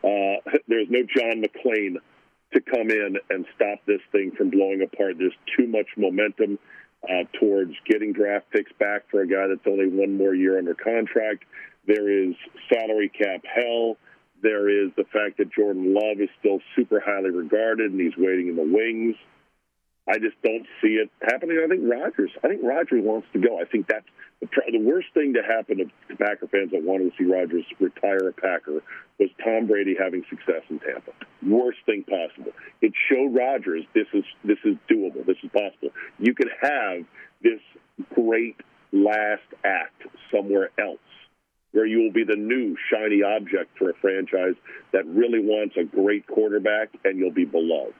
[0.05, 1.97] uh, there's no John McClane
[2.53, 5.15] to come in and stop this thing from blowing apart.
[5.17, 6.57] There's too much momentum
[7.03, 10.75] uh, towards getting draft picks back for a guy that's only one more year under
[10.75, 11.43] contract.
[11.87, 12.35] There is
[12.71, 13.97] salary cap hell.
[14.41, 18.50] There is the fact that Jordan Love is still super highly regarded and he's waiting
[18.50, 19.15] in the wings.
[20.08, 21.60] I just don't see it happening.
[21.63, 22.32] I think Rodgers.
[22.43, 23.60] I think Rodgers wants to go.
[23.60, 24.06] I think that's
[24.39, 28.30] the, the worst thing to happen to Packer fans that wanted to see Rodgers retire
[28.30, 28.82] a Packer
[29.19, 31.12] was Tom Brady having success in Tampa.
[31.45, 32.54] Worst thing possible.
[32.82, 35.26] It showed Rodgers this is this is doable.
[35.26, 35.89] This is possible.
[36.19, 37.04] You could have
[37.41, 37.60] this
[38.13, 38.56] great
[38.93, 41.00] last act somewhere else
[41.77, 44.55] where you will be the new shiny object for a franchise
[44.93, 47.93] that really wants a great quarterback and you'll be beloved.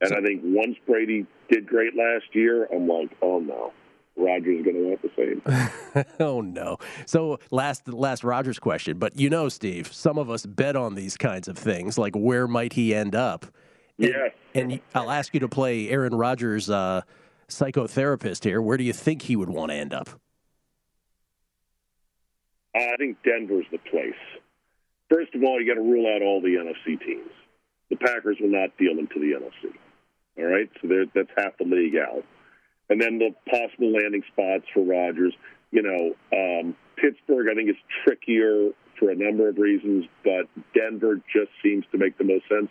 [0.00, 3.72] And so, I think once Brady did great last year, I'm like, oh no.
[4.14, 6.04] Rodgers is going to want the same.
[6.20, 6.76] oh no!
[7.06, 11.16] So last last Rodgers question, but you know, Steve, some of us bet on these
[11.16, 13.46] kinds of things, like where might he end up?
[13.96, 14.32] Yes.
[14.54, 17.00] And, and I'll ask you to play Aaron Rodgers' uh,
[17.48, 18.60] psychotherapist here.
[18.60, 20.10] Where do you think he would want to end up?
[22.74, 24.14] I think Denver's the place.
[25.10, 27.30] First of all, you got to rule out all the NFC teams.
[27.90, 29.74] The Packers will not deal into the NFC.
[30.38, 32.24] All right, so that's half the league out.
[32.88, 35.34] And then the possible landing spots for Rodgers.
[35.70, 41.16] You know, um, Pittsburgh, I think, is trickier for a number of reasons, but Denver
[41.32, 42.70] just seems to make the most sense.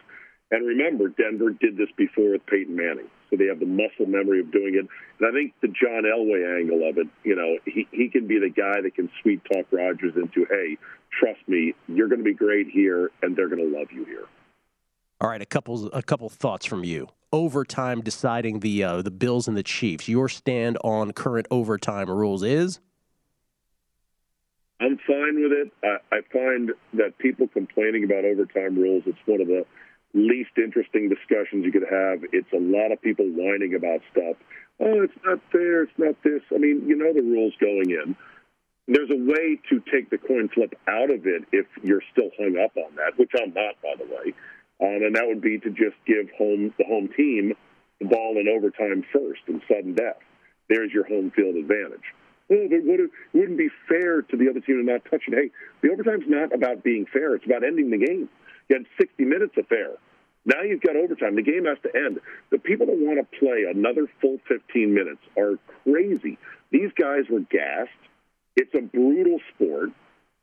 [0.50, 4.42] And remember, Denver did this before with Peyton Manning, so they have the muscle memory
[4.42, 4.88] of doing it.
[5.20, 8.38] And I think the John Elway angle of it, you know, he, he can be
[8.38, 10.78] the guy that can sweet talk Rodgers into, hey,
[11.18, 14.26] trust me, you're going to be great here, and they're going to love you here.
[15.22, 17.08] All right, a couple a couple thoughts from you.
[17.32, 20.10] Overtime deciding the uh, the Bills and the Chiefs.
[20.10, 22.80] Your stand on current overtime rules is?
[24.82, 25.72] I'm fine with it.
[25.84, 29.64] I, I find that people complaining about overtime rules, it's one of the
[30.14, 32.24] least interesting discussions you could have.
[32.32, 34.38] It's a lot of people whining about stuff.
[34.80, 35.84] Oh, it's not fair.
[35.84, 36.42] It's not this.
[36.54, 38.16] I mean, you know the rules going in.
[38.88, 42.58] There's a way to take the coin flip out of it if you're still hung
[42.58, 44.34] up on that, which I'm not, by the way.
[44.82, 47.54] Um, and that would be to just give home the home team
[48.00, 50.18] the ball in overtime first and sudden death.
[50.68, 52.04] There's your home field advantage
[52.52, 55.34] oh, but it wouldn't be fair to the other team to not touch it.
[55.34, 57.36] Hey, the overtime's not about being fair.
[57.36, 58.30] It's about ending the game.
[58.70, 59.92] You had 60 minutes of fair.
[60.46, 61.36] Now you've got overtime.
[61.36, 62.20] The game has to end.
[62.50, 66.38] The people that want to play another full 15 minutes are crazy.
[66.72, 67.92] These guys were gassed.
[68.56, 69.90] It's a brutal sport.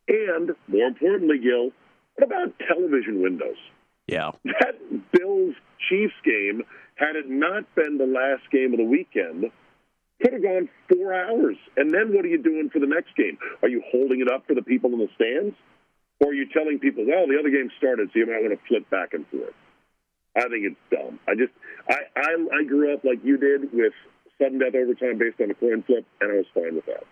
[0.08, 1.70] And more importantly, Gill,
[2.14, 3.58] what about television windows?
[4.06, 4.30] Yeah.
[4.44, 4.78] That
[5.12, 5.54] Bills
[5.88, 6.62] Chiefs game,
[6.94, 9.50] had it not been the last game of the weekend,
[10.22, 11.56] could have gone four hours.
[11.76, 13.38] And then what are you doing for the next game?
[13.62, 15.54] Are you holding it up for the people in the stands?
[16.20, 18.66] Or are you telling people, well, the other game started, so you might want to
[18.66, 19.54] flip back and forth?
[20.36, 21.18] I think it's dumb.
[21.28, 21.52] I just,
[21.88, 23.92] I, I, I grew up like you did with
[24.40, 27.04] sudden death overtime based on a coin flip, and I was fine with that.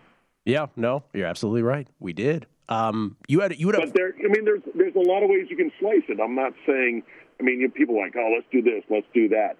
[0.45, 1.87] Yeah, no, you're absolutely right.
[1.99, 2.47] We did.
[2.69, 3.85] Um, you had, you would have.
[3.85, 6.19] But there, I mean, there's, there's a lot of ways you can slice it.
[6.21, 7.03] I'm not saying,
[7.39, 9.55] I mean, people are like, oh, let's do this, let's do that.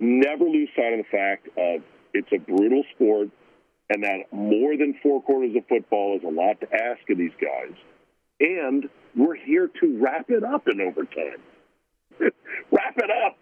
[0.00, 1.82] Never lose sight of the fact of
[2.14, 3.28] it's a brutal sport,
[3.90, 7.34] and that more than four quarters of football is a lot to ask of these
[7.40, 7.76] guys.
[8.40, 11.40] And we're here to wrap it up in overtime.
[12.70, 13.36] wrap it up.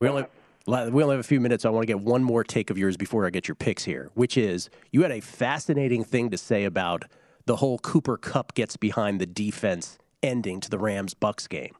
[0.00, 0.24] We only
[0.66, 1.64] we only have a few minutes.
[1.64, 4.10] I want to get one more take of yours before I get your picks here,
[4.14, 7.04] which is you had a fascinating thing to say about
[7.46, 11.74] the whole Cooper Kupp gets behind the defense ending to the Rams Bucs game.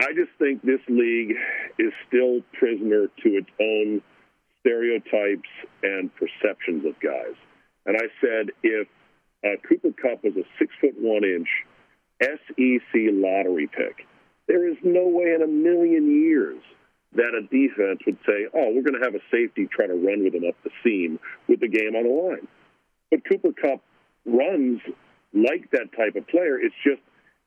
[0.00, 1.34] I just think this league
[1.78, 4.02] is still prisoner to its own
[4.60, 5.48] stereotypes
[5.82, 7.34] and perceptions of guys.
[7.86, 8.88] And I said if
[9.46, 11.48] uh, Cooper Kupp was a six foot one inch
[12.20, 14.06] SEC lottery pick,
[14.48, 16.60] there is no way in a million years
[17.14, 20.24] that a defense would say, "Oh, we're going to have a safety try to run
[20.24, 22.48] with him up the seam with the game on the line."
[23.10, 23.82] But Cooper Kupp
[24.24, 24.80] runs
[25.32, 26.58] like that type of player.
[26.58, 27.00] It's just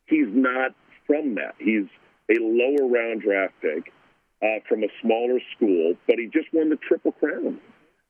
[0.05, 0.73] he's not
[1.07, 1.55] from that.
[1.59, 1.87] He's
[2.29, 3.91] a lower round draft pick
[4.41, 7.59] uh, from a smaller school, but he just won the Triple Crown.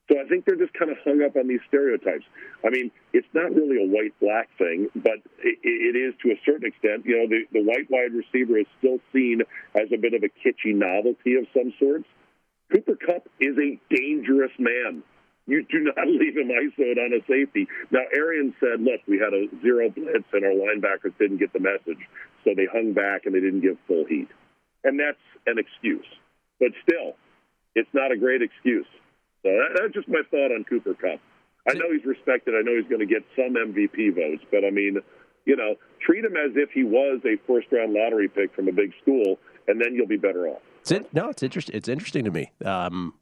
[0.10, 2.26] So I think they're just kind of hung up on these stereotypes.
[2.66, 6.40] I mean, it's not really a white black thing, but it, it is to a
[6.46, 7.06] certain extent.
[7.06, 9.42] You know, the, the white wide receiver is still seen
[9.76, 12.10] as a bit of a kitschy novelty of some sorts.
[12.74, 15.04] Cooper Kupp is a dangerous man.
[15.46, 17.68] You do not leave him ISO'd on a safety.
[17.92, 21.62] Now, Arians said, look, we had a zero blitz and our linebackers didn't get the
[21.62, 22.02] message.
[22.44, 24.30] So they hung back and they didn't give full heat.
[24.84, 26.06] And that's an excuse.
[26.60, 27.14] But still,
[27.76, 28.88] it's not a great excuse.
[29.44, 31.20] So that, that's just my thought on Cooper Kupp.
[31.68, 32.56] I know he's respected.
[32.56, 34.98] I know he's going to get some MVP votes, but I mean,
[35.46, 35.76] you know,
[36.06, 39.40] treat him as if he was a first round lottery pick from a big school,
[39.68, 40.62] and then you'll be better off.
[40.82, 41.76] It's in, no, it's interesting.
[41.76, 42.52] It's interesting to me.
[42.66, 43.14] Um,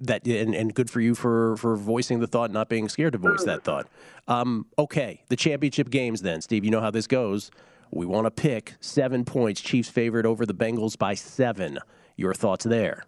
[0.00, 3.18] that and, and good for you for for voicing the thought, not being scared to
[3.18, 3.86] voice that thought.
[4.28, 6.64] Um, okay, the championship games then, Steve.
[6.64, 7.50] You know how this goes.
[7.90, 9.60] We want to pick seven points.
[9.60, 11.78] Chiefs favored over the Bengals by seven.
[12.16, 13.04] Your thoughts there?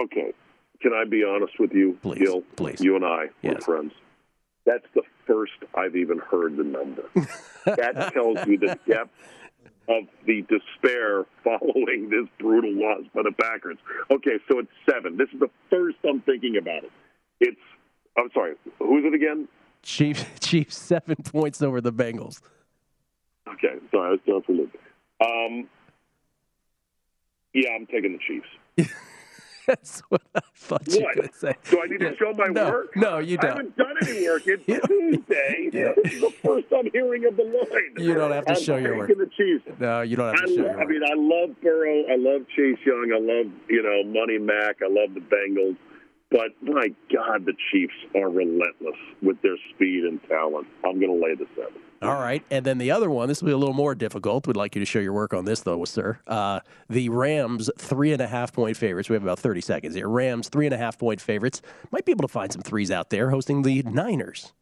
[0.00, 0.32] Okay.
[0.80, 2.42] Can I be honest with you, please, Gill?
[2.56, 2.80] Please.
[2.80, 3.54] You and I, yes.
[3.54, 3.92] we're friends.
[4.64, 7.04] That's the first I've even heard the number.
[7.64, 9.10] that tells you the depth
[9.88, 13.78] of the despair following this brutal loss by the Packers.
[14.10, 15.16] Okay, so it's seven.
[15.16, 16.92] This is the first I'm thinking about it.
[17.40, 17.60] It's
[18.16, 19.48] I'm sorry, who's it again?
[19.82, 22.40] Chiefs Chiefs seven points over the Bengals.
[23.48, 24.76] Okay, sorry, I was still for loop.
[25.20, 25.68] Um,
[27.54, 28.92] yeah, I'm taking the Chiefs.
[29.68, 31.14] That's what I thought you what?
[31.16, 31.54] were going to say.
[31.70, 32.96] Do I need to show my no, work?
[32.96, 33.44] No, you don't.
[33.50, 34.42] I haven't done any work.
[34.46, 35.68] It's Tuesday.
[35.78, 35.92] Yeah.
[36.02, 37.94] This is the first I'm hearing of the line.
[37.98, 39.08] You don't have to I'm show your work.
[39.08, 39.78] the Chiefs.
[39.78, 42.02] No, you don't have I, to show lo- your I mean, I love Burrow.
[42.10, 43.12] I love Chase Young.
[43.14, 44.76] I love, you know, Money Mac.
[44.82, 45.76] I love the Bengals.
[46.30, 50.66] But my God, the Chiefs are relentless with their speed and talent.
[50.84, 51.80] I'm going to lay the seven.
[52.00, 53.26] All right, and then the other one.
[53.28, 54.46] This will be a little more difficult.
[54.46, 56.20] We'd like you to show your work on this, though, sir.
[56.28, 59.08] Uh, the Rams three and a half point favorites.
[59.08, 60.08] We have about thirty seconds here.
[60.08, 61.60] Rams three and a half point favorites.
[61.90, 63.30] Might be able to find some threes out there.
[63.30, 64.52] Hosting the Niners.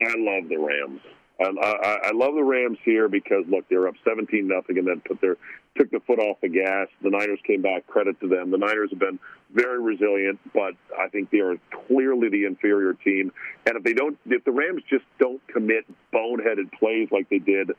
[0.00, 1.00] I love the Rams.
[1.44, 5.02] Um, I, I love the Rams here because look, they're up seventeen nothing, and then
[5.06, 5.36] put their
[5.78, 6.88] took the foot off the gas.
[7.02, 7.86] The Niners came back.
[7.86, 8.50] Credit to them.
[8.50, 9.18] The Niners have been
[9.52, 11.56] very resilient, but I think they are
[11.86, 13.32] clearly the inferior team.
[13.66, 17.70] And if they don't, if the Rams just don't commit boneheaded plays like they did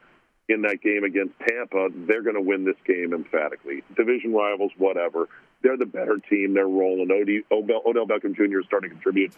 [0.47, 3.83] in that game against Tampa, they're going to win this game emphatically.
[3.95, 5.27] Division rivals, whatever.
[5.61, 6.53] They're the better team.
[6.53, 7.09] They're rolling.
[7.51, 8.59] Odell Beckham Jr.
[8.59, 9.33] is starting to contribute.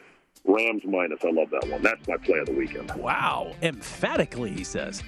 [0.45, 1.19] Rams minus.
[1.23, 1.81] I love that one.
[1.81, 2.91] That's my play of the weekend.
[2.95, 3.53] Wow.
[3.61, 5.03] Emphatically, he says.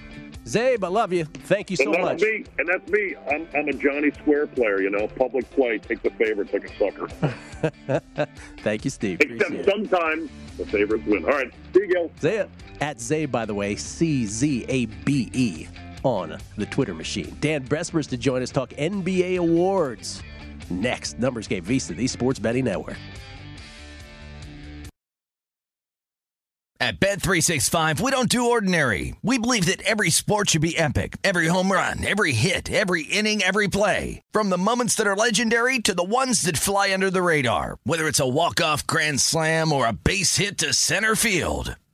[0.46, 1.24] Czabe, I love you.
[1.24, 2.22] Thank you so and that's much.
[2.22, 2.46] Me.
[2.60, 3.16] And that's me.
[3.32, 6.78] I'm, I'm a Johnny Square player, you know, public play, take the favorite, take a
[6.78, 7.08] sucker.
[8.58, 9.22] Thank you, Steve.
[9.22, 11.24] Except sometimes the favorites win.
[11.24, 12.12] All right, see you, Gill.
[12.20, 12.50] Czabe.
[12.82, 15.68] At Czabe, by the way, C Z A B E
[16.04, 17.36] on the Twitter machine.
[17.40, 20.22] Dan Besbris to join us talk NBA awards.
[20.70, 22.98] Next, Numbers Game VSIN, the Sports Betting Network.
[26.84, 29.16] At Bet365, we don't do ordinary.
[29.24, 31.16] We believe that every sport should be epic.
[31.24, 34.22] Every home run, every hit, every inning, every play.
[34.34, 37.78] From the moments that are legendary to the ones that fly under the radar.
[37.86, 41.78] Whether it's a walk-off grand slam or a base hit to center field.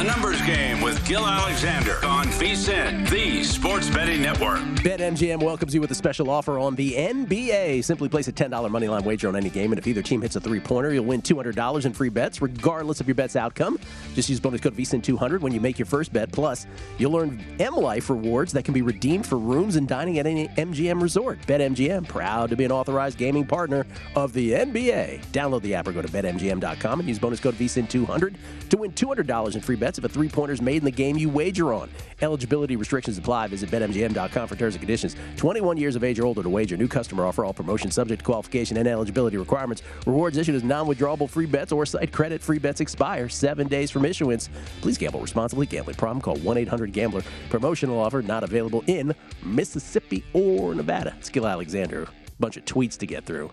[0.00, 4.60] A numbers game with Gill Alexander on VSIN, the Sports Betting Network.
[4.80, 7.84] BetMGM welcomes you with a special offer on the NBA.
[7.84, 10.40] Simply place a $10 moneyline wager on any game, and if either team hits a
[10.40, 13.78] three pointer, you'll win $200 in free bets, regardless of your bet's outcome.
[14.14, 16.32] Just use bonus code VSIN200 when you make your first bet.
[16.32, 20.26] Plus, you'll earn M Life rewards that can be redeemed for rooms and dining at
[20.26, 21.38] any MGM resort.
[21.42, 23.84] BetMGM, proud to be an authorized gaming partner
[24.16, 25.26] of the NBA.
[25.26, 28.34] Download the app or go to BetMGM.com and use bonus code VSIN200
[28.70, 31.16] to win $200 in free bets if a three pointer is made in the game
[31.16, 31.88] you wager on.
[32.22, 33.48] Eligibility restrictions apply.
[33.48, 35.16] Visit BetMGM.com for terms and conditions.
[35.36, 36.76] 21 years of age or older to wager.
[36.76, 37.44] New customer offer.
[37.44, 39.82] All promotion subject to qualification and eligibility requirements.
[40.06, 42.40] Rewards issued as non withdrawable free bets or site credit.
[42.40, 44.48] Free bets expire seven days from issuance.
[44.80, 45.66] Please gamble responsibly.
[45.66, 46.20] Gambling problem?
[46.20, 47.22] Call 1 800 Gambler.
[47.48, 51.14] Promotional offer not available in Mississippi or Nevada.
[51.20, 52.08] Skill Alexander.
[52.38, 53.50] Bunch of tweets to get through.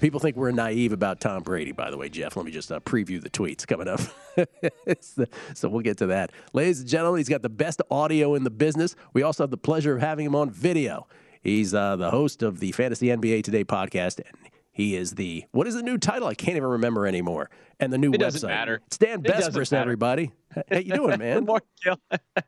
[0.00, 2.36] People think we're naive about Tom Brady, by the way, Jeff.
[2.36, 4.00] Let me just uh, preview the tweets coming up.
[5.54, 6.30] so we'll get to that.
[6.52, 8.94] Ladies and gentlemen, he's got the best audio in the business.
[9.12, 11.08] We also have the pleasure of having him on video.
[11.42, 14.36] He's uh, the host of the Fantasy NBA Today podcast, and
[14.70, 16.28] he is the what is the new title?
[16.28, 17.50] I can't even remember anymore.
[17.80, 18.20] And the new it website.
[18.20, 18.80] doesn't matter.
[18.86, 20.30] It's Dan Besbris, everybody.
[20.70, 21.44] How you doing, man?
[21.44, 21.98] good morning,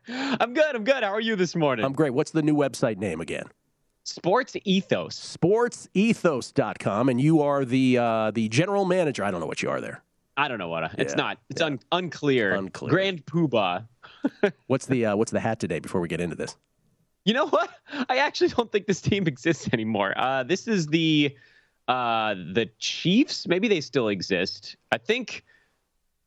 [0.39, 0.75] I'm good.
[0.75, 1.03] I'm good.
[1.03, 1.83] How are you this morning?
[1.85, 2.13] I'm great.
[2.13, 3.43] What's the new website name again?
[4.03, 5.37] Sports Ethos.
[5.37, 9.23] Sportsethos.com, and you are the uh, the general manager.
[9.23, 10.03] I don't know what you are there.
[10.37, 10.83] I don't know what.
[10.83, 11.37] I, it's Yeah, not.
[11.49, 11.67] It's yeah.
[11.67, 12.55] un, unclear.
[12.55, 12.89] Unclear.
[12.91, 13.87] Grand Poobah.
[14.67, 15.79] What's the uh, what's the hat today?
[15.79, 16.55] Before we get into this,
[17.25, 17.69] You know what?
[18.09, 20.13] I actually don't think this team exists anymore.
[20.17, 21.35] Uh, this is the
[21.87, 23.47] uh, the Chiefs.
[23.47, 24.75] Maybe they still exist.
[24.91, 25.43] I think.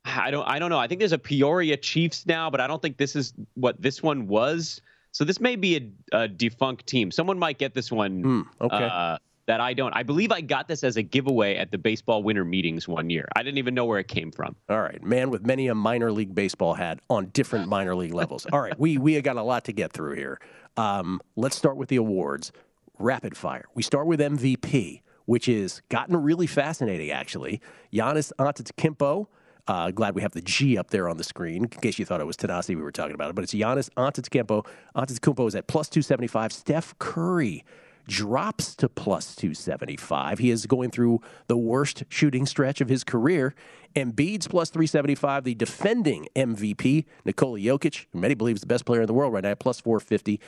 [0.05, 0.47] I don't.
[0.47, 0.79] I don't know.
[0.79, 4.03] I think there's a Peoria Chiefs now, but I don't think this is what this
[4.03, 4.81] one was.
[5.15, 5.77] So this may be
[6.13, 7.13] a, a defunct team.
[7.13, 8.23] Someone might get this one.
[8.23, 8.89] Hmm, okay.
[8.93, 9.93] Uh, that I don't.
[9.95, 13.29] I believe I got this as a giveaway at the baseball winter meetings one year.
[13.37, 14.57] I didn't even know where it came from.
[14.69, 18.47] All right, man with many a minor league baseball hat on different minor league levels.
[18.53, 20.41] All right, we we got a lot to get through here.
[20.77, 22.53] Um, let's start with the awards.
[22.99, 23.67] Rapid fire.
[23.75, 27.61] We start with MVP, which is gotten really fascinating actually.
[27.93, 29.27] Giannis Antetokounmpo.
[29.67, 32.21] Uh, glad we have the G up there on the screen in case you thought
[32.21, 34.67] it was Thanasis we were talking about it, but it's Giannis Antetokounmpo.
[34.95, 36.53] Antetokounmpo is at plus 275.
[36.53, 37.65] Steph Curry
[38.07, 40.39] drops to plus 275.
[40.39, 43.55] He is going through the worst shooting stretch of his career.
[43.97, 45.45] Embiid's plus 375.
[45.45, 49.33] The defending MVP, Nikola Jokic, who many believe is the best player in the world
[49.33, 50.41] right now, plus 450.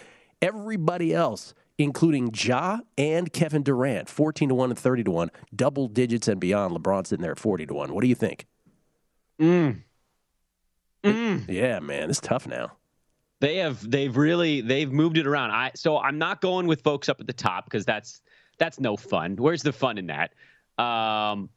[0.43, 5.89] Everybody else, including Ja and Kevin Durant, 14 to 1 and 30 to 1, double
[5.89, 6.77] digits and beyond.
[6.77, 7.95] LeBron sitting there at 40 to 1.
[7.95, 8.47] What do you think?
[9.41, 9.83] Mm.
[11.05, 11.49] Mm.
[11.49, 12.73] Yeah, man, it's tough now.
[13.41, 15.51] They have they've really they've moved it around.
[15.51, 18.23] I so I'm not going with folks up at the top because that's
[18.59, 19.37] that's no fun.
[19.37, 20.33] Where's the fun in that?
[20.83, 21.51] Um,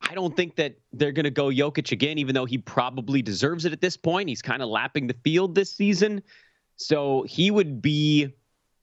[0.00, 3.64] I don't think that they're going to go Jokic again, even though he probably deserves
[3.64, 4.28] it at this point.
[4.28, 6.22] He's kind of lapping the field this season,
[6.76, 8.32] so he would be.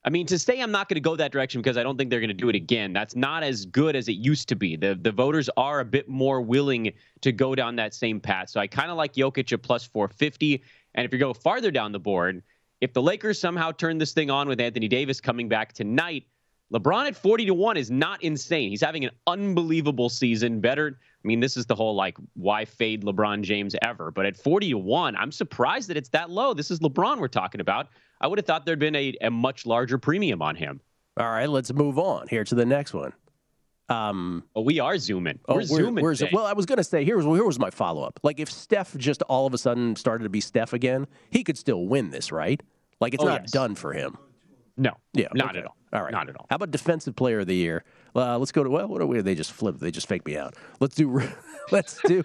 [0.04, 2.10] I mean, to say I'm not going to go that direction because I don't think
[2.10, 2.92] they're going to do it again.
[2.92, 4.76] That's not as good as it used to be.
[4.76, 6.92] The the voters are a bit more willing
[7.22, 8.50] to go down that same path.
[8.50, 10.64] So I kind of like Jokic at plus 450.
[10.96, 12.42] And if you go farther down the board,
[12.82, 16.26] if the Lakers somehow turn this thing on with Anthony Davis coming back tonight,
[16.74, 18.70] LeBron at 40 to 1 is not insane.
[18.70, 20.62] He's having an unbelievable season.
[20.62, 24.10] Better, I mean, this is the whole like why fade LeBron James ever.
[24.10, 26.54] But at 40 to 1, I'm surprised that it's that low.
[26.54, 27.90] This is LeBron we're talking about.
[28.22, 30.80] I would have thought there'd been a, a much larger premium on him.
[31.18, 33.14] All right, let's move on here to the next one.
[33.90, 35.40] Um, oh, we are zooming.
[35.50, 36.04] Oh, we're, zooming.
[36.04, 38.20] We're, well, I was going to say here was here was my follow up.
[38.24, 41.58] Like if Steph just all of a sudden started to be Steph again, he could
[41.58, 42.62] still win this, right?
[43.02, 43.52] Like it's oh, not yes.
[43.52, 44.18] done for him.
[44.78, 44.92] No.
[45.14, 45.28] Yeah.
[45.34, 45.60] Not okay.
[45.60, 45.76] at all.
[45.94, 46.12] All right.
[46.12, 46.48] Not at all.
[46.50, 47.84] How about defensive player of the year?
[48.16, 48.88] Uh, let's go to well.
[48.88, 49.22] What are we?
[49.22, 49.80] They just flipped.
[49.80, 50.56] They just faked me out.
[50.80, 51.22] Let's do.
[51.72, 52.24] let's do.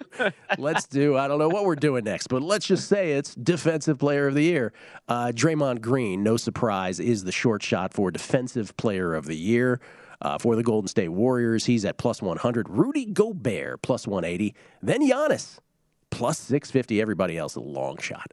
[0.57, 1.17] let's do.
[1.17, 4.33] I don't know what we're doing next, but let's just say it's defensive player of
[4.33, 4.73] the year.
[5.07, 9.79] Uh, Draymond Green, no surprise, is the short shot for defensive player of the year.
[10.19, 12.67] Uh, for the Golden State Warriors, he's at plus 100.
[12.69, 14.55] Rudy Gobert, plus 180.
[14.81, 15.59] Then Giannis,
[16.09, 16.99] plus 650.
[16.99, 18.31] Everybody else, a long shot.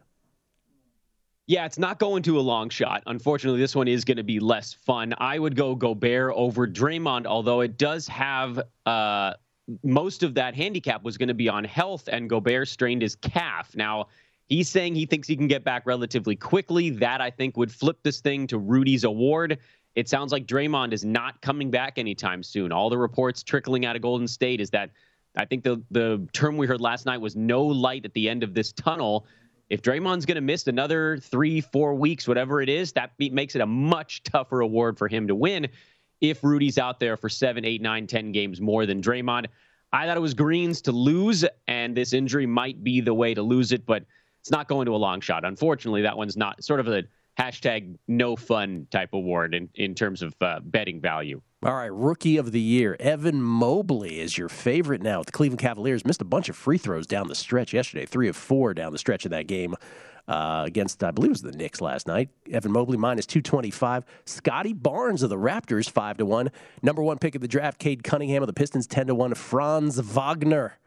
[1.46, 3.02] Yeah, it's not going to a long shot.
[3.06, 5.14] Unfortunately, this one is going to be less fun.
[5.18, 9.34] I would go Gobert over Draymond, although it does have uh,
[9.82, 13.76] most of that handicap was going to be on health, and Gobert strained his calf.
[13.76, 14.06] Now,
[14.46, 16.88] he's saying he thinks he can get back relatively quickly.
[16.88, 19.58] That, I think, would flip this thing to Rudy's award.
[19.96, 22.72] It sounds like Draymond is not coming back anytime soon.
[22.72, 24.90] All the reports trickling out of Golden State is that
[25.36, 28.42] I think the the term we heard last night was no light at the end
[28.42, 29.26] of this tunnel.
[29.74, 33.60] If Draymond's going to miss another three, four weeks, whatever it is, that makes it
[33.60, 35.66] a much tougher award for him to win.
[36.20, 39.46] If Rudy's out there for seven, eight, nine, ten games more than Draymond,
[39.92, 43.42] I thought it was Green's to lose, and this injury might be the way to
[43.42, 44.04] lose it, but
[44.38, 45.44] it's not going to a long shot.
[45.44, 47.02] Unfortunately, that one's not sort of a
[47.36, 51.42] hashtag no fun type award in, in terms of uh, betting value.
[51.64, 52.94] All right, rookie of the year.
[53.00, 55.22] Evan Mobley is your favorite now.
[55.22, 58.36] The Cleveland Cavaliers missed a bunch of free throws down the stretch yesterday, three of
[58.36, 59.74] four down the stretch of that game
[60.28, 62.28] uh, against, I believe it was the Knicks last night.
[62.52, 64.04] Evan Mobley minus 225.
[64.26, 66.50] Scottie Barnes of the Raptors, 5 to 1.
[66.82, 69.32] Number one pick of the draft, Cade Cunningham of the Pistons, 10 to 1.
[69.32, 70.78] Franz Wagner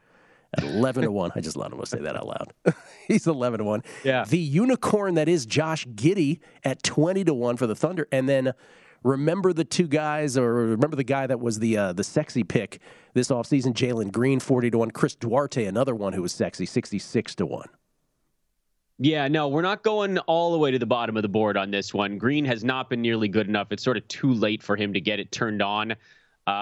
[0.55, 1.31] at 11 to 1.
[1.35, 2.53] I just allowed him to say that out loud.
[3.07, 3.83] He's 11 to 1.
[4.03, 4.25] Yeah.
[4.25, 8.07] The unicorn that is Josh Giddey at 20 to 1 for the Thunder.
[8.11, 8.53] And then
[9.07, 12.79] remember the two guys, or remember the guy that was the uh, the sexy pick
[13.13, 14.91] this offseason, Jalen Green, 40 to 1.
[14.91, 17.67] Chris Duarte, another one who was sexy, 66 to 1.
[18.99, 21.71] Yeah, no, we're not going all the way to the bottom of the board on
[21.71, 22.17] this one.
[22.17, 23.71] Green has not been nearly good enough.
[23.71, 25.91] It's sort of too late for him to get it turned on.
[25.91, 25.95] Uh,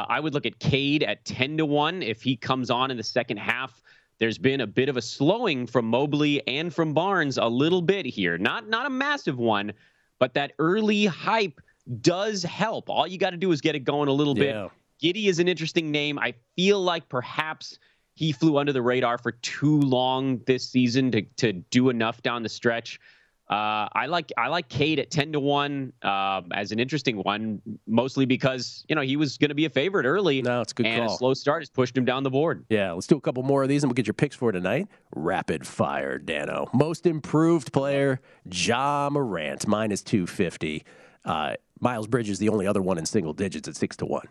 [0.10, 2.04] I would look at Cade at 10 to 1.
[2.04, 3.82] If he comes on in the second half,
[4.18, 8.06] there's been a bit of a slowing from Mobley and from Barnes a little bit
[8.06, 8.38] here.
[8.38, 9.74] Not not a massive one,
[10.20, 11.62] but that early hype
[12.02, 12.90] does help.
[12.90, 14.70] All you got to do is get it going a little Yeah.
[15.02, 15.16] bit.
[15.16, 16.18] Giddey is an interesting name.
[16.18, 17.78] I feel like perhaps
[18.16, 22.44] he flew under the radar for too long this season to to do enough down
[22.44, 23.00] the stretch.
[23.48, 27.62] Uh, I like I like Cade at ten to one uh, as an interesting one,
[27.86, 30.42] mostly because you know he was going to be a favorite early.
[30.42, 31.14] No, it's a good and call.
[31.14, 32.66] a slow start has pushed him down the board.
[32.70, 34.88] Yeah, let's do a couple more of these and we'll get your picks for tonight.
[35.16, 36.70] Rapid fire, Dano.
[36.74, 38.20] Most improved player,
[38.52, 40.84] Ja Morant, minus 250.
[41.26, 44.24] Uh, Miles Bridges, is the only other one in single digits at 6 to 1.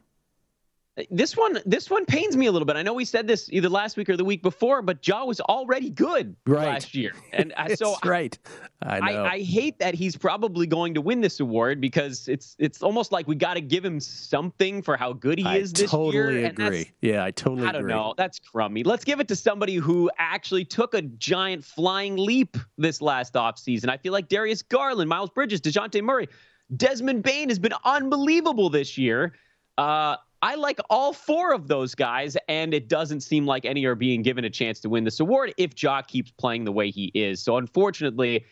[1.11, 2.77] This one, this one pains me a little bit.
[2.77, 5.41] I know we said this either last week or the week before, but Ja was
[5.41, 6.67] already good Right.
[6.69, 8.39] last year, and uh, so right.
[8.81, 9.25] I know.
[9.25, 13.11] I, I hate that he's probably going to win this award because it's it's almost
[13.11, 16.15] like we got to give him something for how good he I is this totally
[16.15, 16.47] year.
[16.47, 16.91] and that's- agree.
[17.01, 17.93] Yeah, I totally I don't agree.
[17.93, 18.15] know.
[18.17, 18.85] That's crummy.
[18.85, 23.89] Let's give it to somebody who actually took a giant flying leap this last offseason.
[23.89, 26.29] I feel like Darius Garland, Miles Bridges, Dejounte Murray,
[26.77, 29.35] Desmond Bane has been unbelievable this year.
[29.79, 33.95] Uh, I like all four of those guys, and it doesn't seem like any are
[33.95, 37.11] being given a chance to win this award if Ja keeps playing the way he
[37.15, 37.43] is.
[37.43, 38.45] So, unfortunately,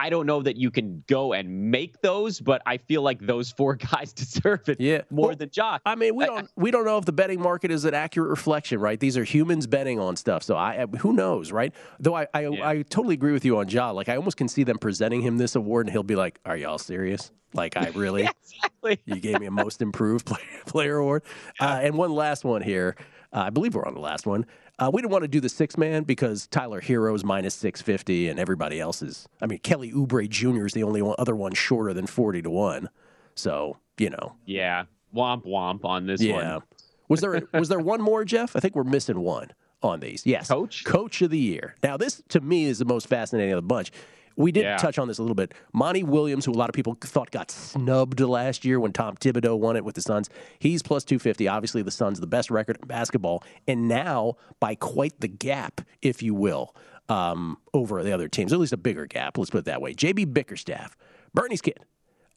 [0.00, 3.50] I don't know that you can go and make those, but I feel like those
[3.50, 5.02] four guys deserve it Yeah.
[5.10, 5.78] more Well, than Ja.
[5.84, 8.30] I mean, we I- don't we don't know if the betting market is an accurate
[8.30, 8.98] reflection, right?
[8.98, 11.74] These are humans betting on stuff, so I who knows, right?
[11.98, 12.68] Though I I, Yeah.
[12.68, 13.90] I totally agree with you on Ja.
[13.90, 16.56] Like I almost can see them presenting him this award, and he'll be like, "Are
[16.56, 18.98] y'all serious?" Like I really, Yeah, exactly.
[19.06, 21.22] you gave me a most improved player, player award.
[21.60, 22.96] Uh, and one last one here.
[23.32, 24.44] Uh, I believe we're on the last one.
[24.80, 28.40] Uh, we didn't want to do the six man because Tyler Herro's minus 650 and
[28.40, 29.28] everybody else is.
[29.42, 30.64] I mean, Kelly Oubre Jr.
[30.64, 32.88] is the only one, other one shorter than 40 to 1.
[33.34, 34.36] So, you know.
[34.46, 34.84] Yeah.
[35.14, 36.54] Womp womp on this Yeah.
[36.54, 36.62] one.
[37.08, 38.56] Was there was there one more, Jeff?
[38.56, 39.50] I think we're missing one
[39.82, 40.24] on these.
[40.24, 40.48] Yes.
[40.48, 40.84] Coach?
[40.84, 41.74] Coach of the year.
[41.82, 43.90] Now, this to me is the most fascinating of the bunch.
[44.36, 44.76] We did Yeah.
[44.76, 45.52] touch on this a little bit.
[45.72, 49.58] Monty Williams, who a lot of people thought got snubbed last year when Tom Thibodeau
[49.58, 51.46] won it with the Suns, he's plus 250.
[51.48, 56.22] Obviously, the Suns, the best record in basketball, and now by quite the gap, if
[56.22, 56.74] you will,
[57.08, 59.36] um, over the other teams, at least a bigger gap.
[59.36, 59.94] Let's put it that way.
[59.94, 60.96] JB Bickerstaff,
[61.34, 61.78] Bernie's kid,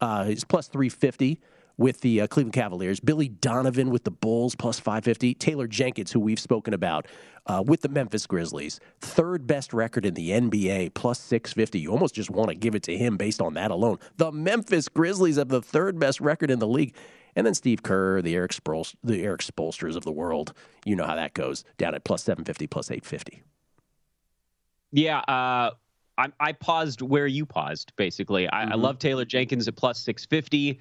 [0.02, 1.40] uh, he's plus 350
[1.78, 3.00] with the uh, Cleveland Cavaliers.
[3.00, 5.34] Billy Donovan with the Bulls, plus 550.
[5.36, 7.08] Taylor Jenkins, who we've spoken about
[7.48, 11.80] uh, with the Memphis Grizzlies, third best record in the NBA, plus 650.
[11.80, 13.98] You almost just want to give it to him based on that alone.
[14.18, 16.96] The Memphis Grizzlies have the third best record in the league.
[17.36, 20.54] And then Steve Kerr, the Erik, Spol- the Erik Spoelstras of the world.
[20.86, 23.44] You know how that goes, down at plus 750, plus 850.
[24.92, 25.72] Yeah, uh,
[26.18, 27.94] I, I paused where you paused.
[27.96, 30.80] Basically, I, I love Taylor Jenkins at plus six fifty,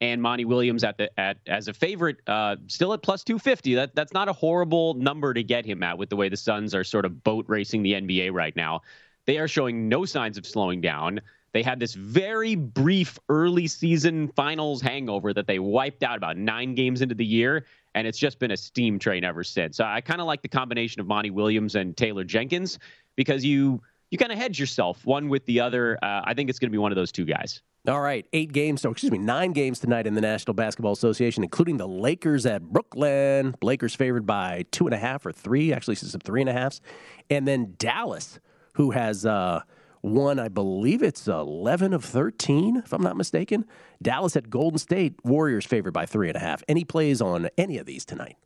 [0.00, 3.74] and Monty Williams at the at as a favorite, uh, still at plus two fifty.
[3.74, 6.74] That that's not a horrible number to get him at with the way the Suns
[6.74, 8.82] are sort of boat racing the NBA right now.
[9.26, 11.20] They are showing no signs of slowing down.
[11.52, 16.74] They had this very brief early season finals hangover that they wiped out about nine
[16.74, 19.78] games into the year, and it's just been a steam train ever since.
[19.78, 22.78] So I kind of like the combination of Monty Williams and Taylor Jenkins
[23.16, 25.98] because you you kind of hedge yourself one with the other.
[26.02, 27.62] Uh, I think it's going to be one of those two guys.
[27.88, 31.42] All right, eight games, so excuse me, nine games tonight in the National Basketball Association,
[31.42, 33.54] including the Lakers at Brooklyn.
[33.62, 36.82] Lakers favored by two and a half or three, actually some three and a halfs,
[37.30, 38.40] and then Dallas,
[38.74, 39.62] who has uh,
[40.02, 43.64] won, I believe it's eleven of thirteen, if I'm not mistaken.
[44.02, 46.62] Dallas at Golden State, Warriors favored by three and a half.
[46.68, 48.36] Any plays on any of these tonight?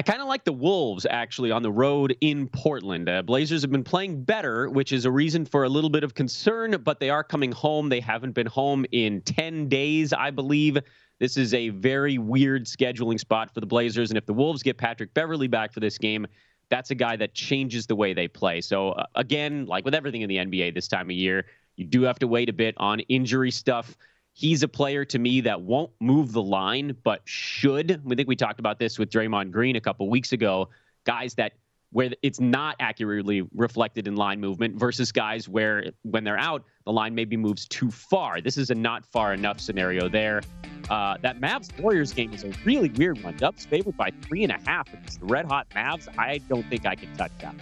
[0.00, 3.06] I kind of like the Wolves actually on the road in Portland.
[3.06, 6.14] Uh, Blazers have been playing better, which is a reason for a little bit of
[6.14, 7.90] concern, but they are coming home.
[7.90, 10.78] They haven't been home in 10 days, I believe.
[11.18, 14.10] This is a very weird scheduling spot for the Blazers.
[14.10, 16.26] And if the Wolves get Patrick Beverley back for this game,
[16.70, 18.62] that's a guy that changes the way they play.
[18.62, 21.44] So, uh, again, like with everything in the NBA this time of year,
[21.76, 23.98] you do have to wait a bit on injury stuff.
[24.32, 28.00] He's a player to me that won't move the line, but should.
[28.04, 30.68] We think we talked about this with Draymond Green a couple weeks ago.
[31.04, 31.52] Guys that
[31.92, 36.92] where it's not accurately reflected in line movement versus guys where when they're out, the
[36.92, 38.40] line maybe moves too far.
[38.40, 40.42] This is a not far enough scenario there.
[40.88, 43.36] Uh, that Mavs Warriors game is a really weird one.
[43.36, 46.08] Dubs favored by three and a half against the red hot Mavs.
[46.18, 47.54] I don't think I can touch that.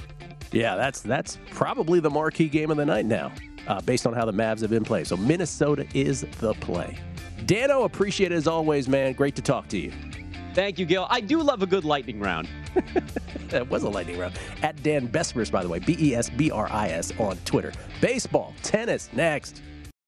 [0.53, 3.33] Yeah, that's that's probably the marquee game of the night now,
[3.69, 5.05] uh, based on how the Mavs have been playing.
[5.05, 6.99] So Minnesota is the play.
[7.47, 9.13] Dano, appreciate it as always, man.
[9.13, 9.93] Great to talk to you.
[10.55, 11.07] Thank you, Gill.
[11.09, 12.49] I do love a good lightning round.
[13.49, 14.39] That was a lightning round.
[14.63, 17.73] At Dan Besbris, by the way, B E S B R I S on Twitter.
[18.01, 19.63] Baseball, tennis, next.